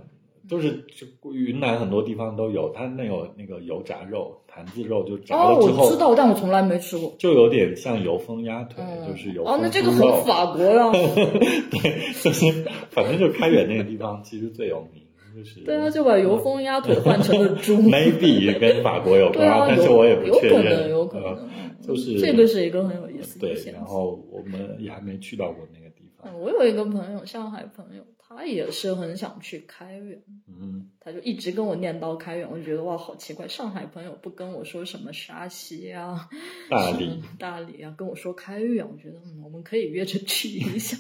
[0.49, 7.15] 就是就云南很多地方都有，它那有那个油炸肉，坛子肉，就炸哦，了之后，我知道，但我从来没吃过。
[7.17, 9.89] 就有点像油封鸭腿，嗯，就是油哦，那这个。
[9.91, 10.91] 很法国呀。
[11.71, 12.45] 对，就是
[12.91, 15.01] 反正就开远那个地方其实最有名，
[15.35, 17.75] 就是对啊，就把油封鸭腿换成了猪。
[17.89, 21.39] maybe 跟法国有关，但是我也不有可确认，能，有可呃能。
[21.47, 21.49] 嗯
[21.81, 23.81] 就是这个是一个很有意思的对，现象。
[23.81, 28.03] 然后我们也还没去到过那个地方，嗯，我有一个朋友，上海朋友，
[28.35, 36.29] 他也是很想去开远，嗯，他就一直跟我念叨开远，我就觉得哇，好奇怪，上海朋友不跟我说什么沙溪啊、
[36.69, 40.97] 大理大理啊，跟我说开远，我觉得嗯，我们可以约着去一下。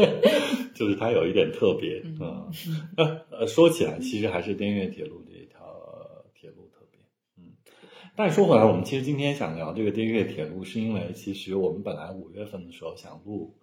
[0.74, 2.50] 就是他有一点特别，嗯，
[3.46, 6.98] 说起来，其实还是滇越铁路这一条呃铁路特别，
[7.36, 7.52] 嗯，
[8.16, 13.54] 但说回来，我们其实今天想聊这个滇越铁路，是因为其实我们本来五月份的时候想录。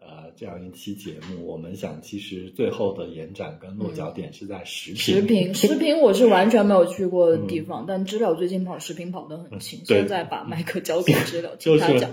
[0.00, 4.96] 呃，这样一期节目，我们想，其实最后的延展跟落脚点是在食品。
[4.96, 12.10] 食品，食品我是完全没有去过的地方，但知了最近跑食品跑得很勤，嗯现在把麦克交给 知了，就是听他讲。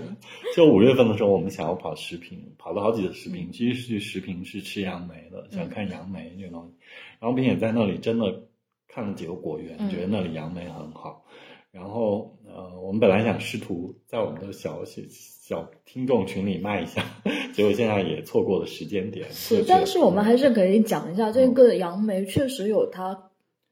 [0.54, 6.74] 就五月份的时候，我们想要跑食品，跑了好几个食品，其实是去食品是吃杨梅的，想看杨梅这个东西，
[7.20, 8.42] 然后并且在那里真的
[8.88, 11.24] 看了几个果园，嗯觉得那里杨梅很好。
[11.70, 15.02] 然后呃，我们本来想试图在我们的小小
[15.48, 17.04] 小听众群里卖一下，
[17.54, 19.28] 结果现在也错过了时间点。
[19.30, 23.16] 是，但是我们还是可以讲一下，这嗯个杨梅确实有它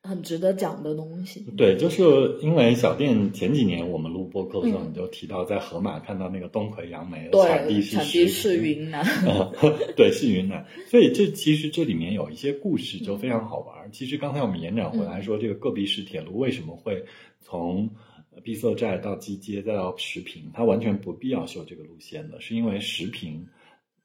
[0.01, 1.44] 很值得讲的东西。
[1.56, 9.01] 对，就是因为小店前几年我们录播客的时候，嗯你就提到在河马看到那个东魁杨梅的产地对，是产地是云南。
[9.26, 9.51] 啊，
[9.96, 13.90] 对，是云南，所以这其实这里面有一些故事就非常好玩儿。
[13.90, 17.05] 其实刚才我们延展回来说，这个戈壁式铁路为什么会
[17.40, 17.90] 从
[18.35, 23.48] 呃碧色寨到基街再到石屏，它完全不必要修这个路线的，是因为石屏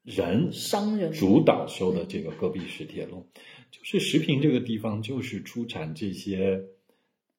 [0.03, 3.25] 人商人主导修的这个戈壁石铁路，
[3.71, 6.63] 就是石屏这个地方就是出产这些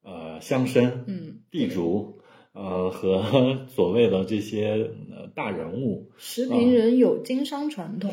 [0.02, 2.16] 呃乡绅、嗯，地主。
[2.52, 8.12] 呃，和 所谓的这些呃大人物，石屏人有经商传统。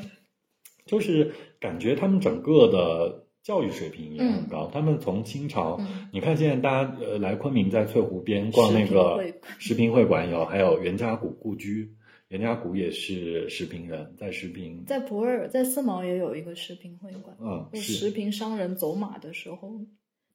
[0.86, 4.69] 就是感觉他们整个的教育水平也很高。
[4.74, 11.94] 他们从清朝，嗯你看现在大家呃来昆明，在翠湖边逛那个会馆石屏会馆有，还有袁家谷故居，
[12.28, 19.80] 袁家谷也是石屏人，在石屏，在普洱，在四毛也有一个石屏会馆，嗯是石是，屏商人走马的时候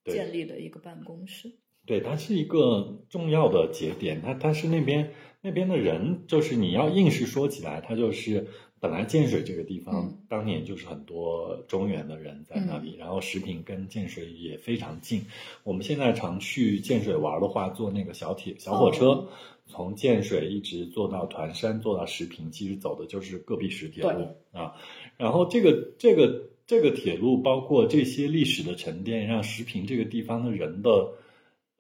[0.07, 1.53] 建立的一个办公室。
[1.85, 4.23] 对，它是一个重要的节点。
[4.23, 5.11] 它它是那边
[5.43, 8.47] 那边的人，就是你要硬是说起来，它就是
[8.83, 15.25] 本来建水这个地方、嗯当年就是很多中原的人在那里，然后石屏跟建水也非常近。
[15.63, 19.07] 我们现在常去建水玩的话，坐那个小铁小火车。
[19.11, 19.29] 哦
[19.65, 24.75] 从建水一直坐到团山，坐到石屏，其实走的就是戈壁石铁路啊。
[25.17, 31.13] 然后这个这个这个铁路，包括这些历史的沉淀，让石屏这个地方的人的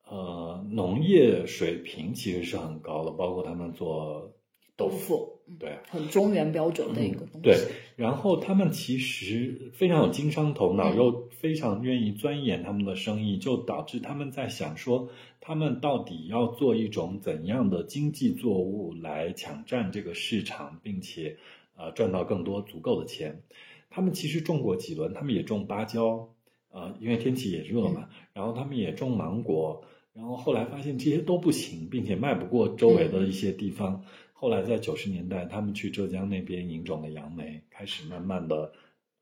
[0.09, 4.33] 呃农业水平其实是很高的，包括他们做
[4.77, 5.79] 豆腐，嗯对。
[5.89, 7.41] 很中原标准的一个东西。
[7.43, 7.57] 对，
[7.97, 15.09] 然后他们其实非常有经商头脑，嗯又非常愿意钻研他们的生意，就导致他们在想说，
[15.41, 21.37] 他们到底要做一种怎样的经济作物来抢占这个市场，并且
[21.77, 23.43] 呃赚到更多足够的钱。
[23.91, 26.31] 他们其实种过几轮，他们也种芭蕉，
[26.71, 34.03] 呃，因为天气也热嘛，然后他们也种芒果，然后后来发现这些都不行，并且卖不过周围的一些地方。
[34.43, 38.73] 后来在九十年代，他们去浙江那边引种了杨梅，开始慢慢的，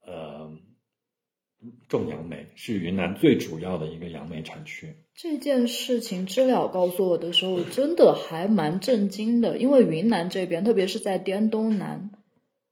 [0.00, 0.50] 呃，
[1.90, 4.94] 种杨梅，是云南最主要的一个杨梅产区。
[5.14, 12.12] 这件事情知了告诉我的时候，真的还蛮震惊的，因为云南这边，特别是在滇东南，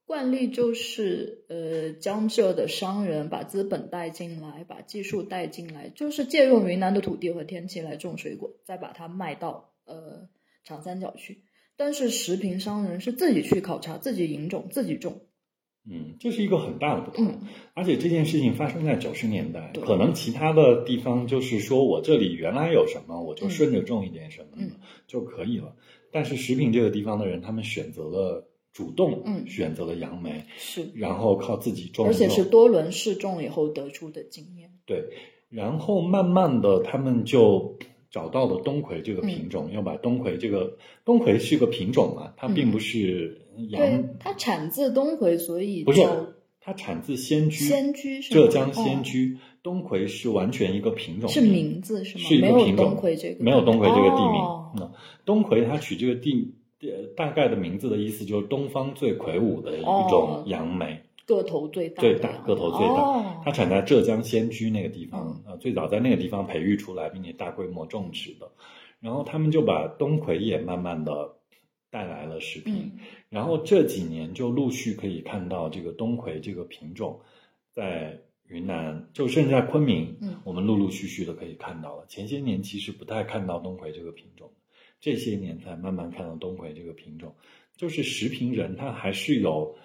[0.07, 10.31] 惯例就是呃江浙的商人把资本带进来，把技术带进来，就是借用云南的土地和天气来种水果，再把它卖到呃
[10.65, 11.43] 长三角去。
[11.79, 15.23] 但是石屏商人是自己去考察，自己引种，自己种。
[15.91, 17.25] 嗯，这是一个很大的不同。
[17.25, 17.39] 嗯
[17.73, 24.73] 而且这件事情发生在九十年代，可能其他的地方就是说我这里原来有什么，我就顺着种一点什么、嗯
[25.07, 25.77] 就可以了。
[26.11, 34.73] 但是石屏这个地方的人，他们选择了主动，嗯选择了杨梅，是，然后靠自己种，而且是多轮试种以后得出的经验。
[34.85, 35.05] 对，
[35.49, 37.79] 然后慢慢的他们就
[38.11, 46.27] 找到了东魁这个品嗯种，要把东魁这个东魁是个品种嘛，它并不是杨，对，它产自东魁，所以不是叫
[46.61, 52.25] 它产自仙居，仙居是浙江仙哦居，东魁是完全一个品种，是名字是吗？
[52.25, 54.41] 是一个品种东魁这个，没有东魁这个地名。
[54.41, 54.93] 哦嗯，
[55.25, 56.55] 东魁它取这个地。
[56.81, 63.43] 呃，大概的名字的意思就是东方最魁梧的一哦种杨梅，个头最大的最大个头最大，哦。
[63.45, 68.51] 它产在浙江仙居那个地方，呃，最早在那个地方培育出来，并且大规模种植的。
[68.99, 71.37] 然后他们就把东魁也慢慢的
[71.91, 73.01] 带来了食品，嗯。
[73.29, 77.21] 然后这几年就陆续可以看到这个东葵这个品种
[77.75, 80.41] 在云南，就甚至在昆明，嗯。
[80.45, 82.07] 我们陆陆续续的可以看到了。
[82.09, 84.51] 前些年其实不太看到东葵这个品种，
[84.99, 87.37] 这些年才慢慢看到东葵这个品种。
[87.77, 89.77] 就是食品人他还是有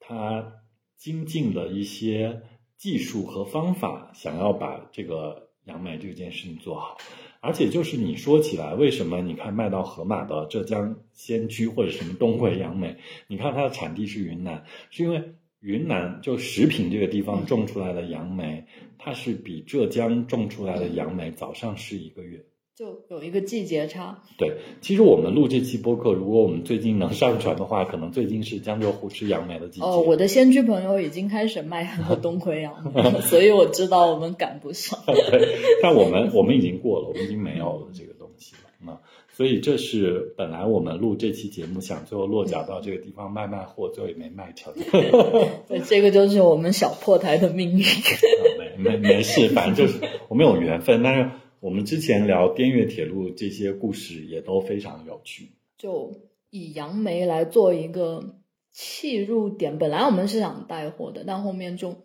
[0.00, 0.52] 他
[0.98, 2.42] 精进的一些
[2.76, 6.98] 技术和方法，想要把这个杨梅这件事情做好。
[7.40, 12.96] 而且就是你说起来，为什么你看卖到盒马的浙江仙居或者什么东魁杨梅，
[13.28, 18.66] 你看它的产地是云南，是因为云南就食品这个地方种出来的杨梅，
[18.98, 22.44] 它是比浙江种出来的杨梅早上市一个月。
[22.78, 24.22] 就有一个季节差。
[24.38, 29.84] 对，其实我们录这期播客，如果我们最近能上传的话，可能最近是江浙沪吃杨梅的季节。
[29.84, 34.96] 哦，我的先居朋友已经开始卖很多东魁杨梅了， 所以我知道我们赶不上。
[35.06, 38.70] 对，但我们我们已经过了，我们已经没有了这个东西了。
[38.86, 38.96] 那
[39.32, 44.72] 所以这是本来我们录这期节目想最后落脚到这个地方卖卖货，最后也没卖成。
[45.66, 47.84] 对，这个就是我们小破台的命运。
[48.56, 49.98] 没没没事，反正就是
[50.28, 51.02] 我们有缘分。
[51.02, 51.30] 但是
[51.60, 55.52] 我们之前聊滇越铁路这些故事也都非常有趣。
[55.76, 56.12] 就
[56.50, 58.36] 以杨梅来做一个
[58.70, 61.96] 切入点，本来我们是想带货的，但后面就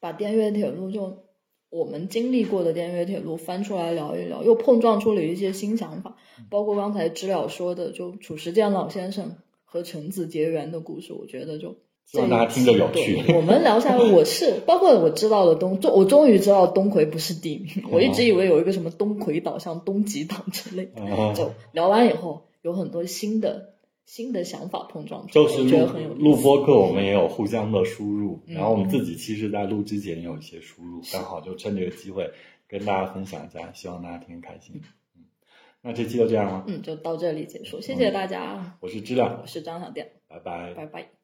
[0.00, 1.24] 把滇越铁路就
[1.70, 6.16] 我们经历过的滇越铁路翻出来聊一聊，又碰撞出了一些新想法，
[6.50, 11.76] 包括刚才知了说的，就褚时健老先生和橙子结缘的故事，我觉得就。
[12.10, 13.22] 希望大家听着有趣。
[13.34, 21.02] 我们聊下来，我是包括我知道的东，就我终于知道东魁不是地名，我一直以为有一个什么东魁岛，像东极岛之类的。
[21.02, 23.74] 啊就聊完以后，有很多新的
[24.06, 26.14] 新的想法碰撞出来，就是觉得录很有。
[26.14, 32.30] 录播课，我们也有互相的输入，嗯然后我们自己其实，在录之前也有一些输入，刚好就趁这个机会
[32.66, 34.80] 跟大家分享一下，希望大家听得开心。
[35.14, 35.24] 嗯，
[35.82, 40.72] 那这期就这样了，嗯，就到这里结束，谢谢大家，我是知了我，是张小店，拜拜。
[40.72, 41.17] 拜拜。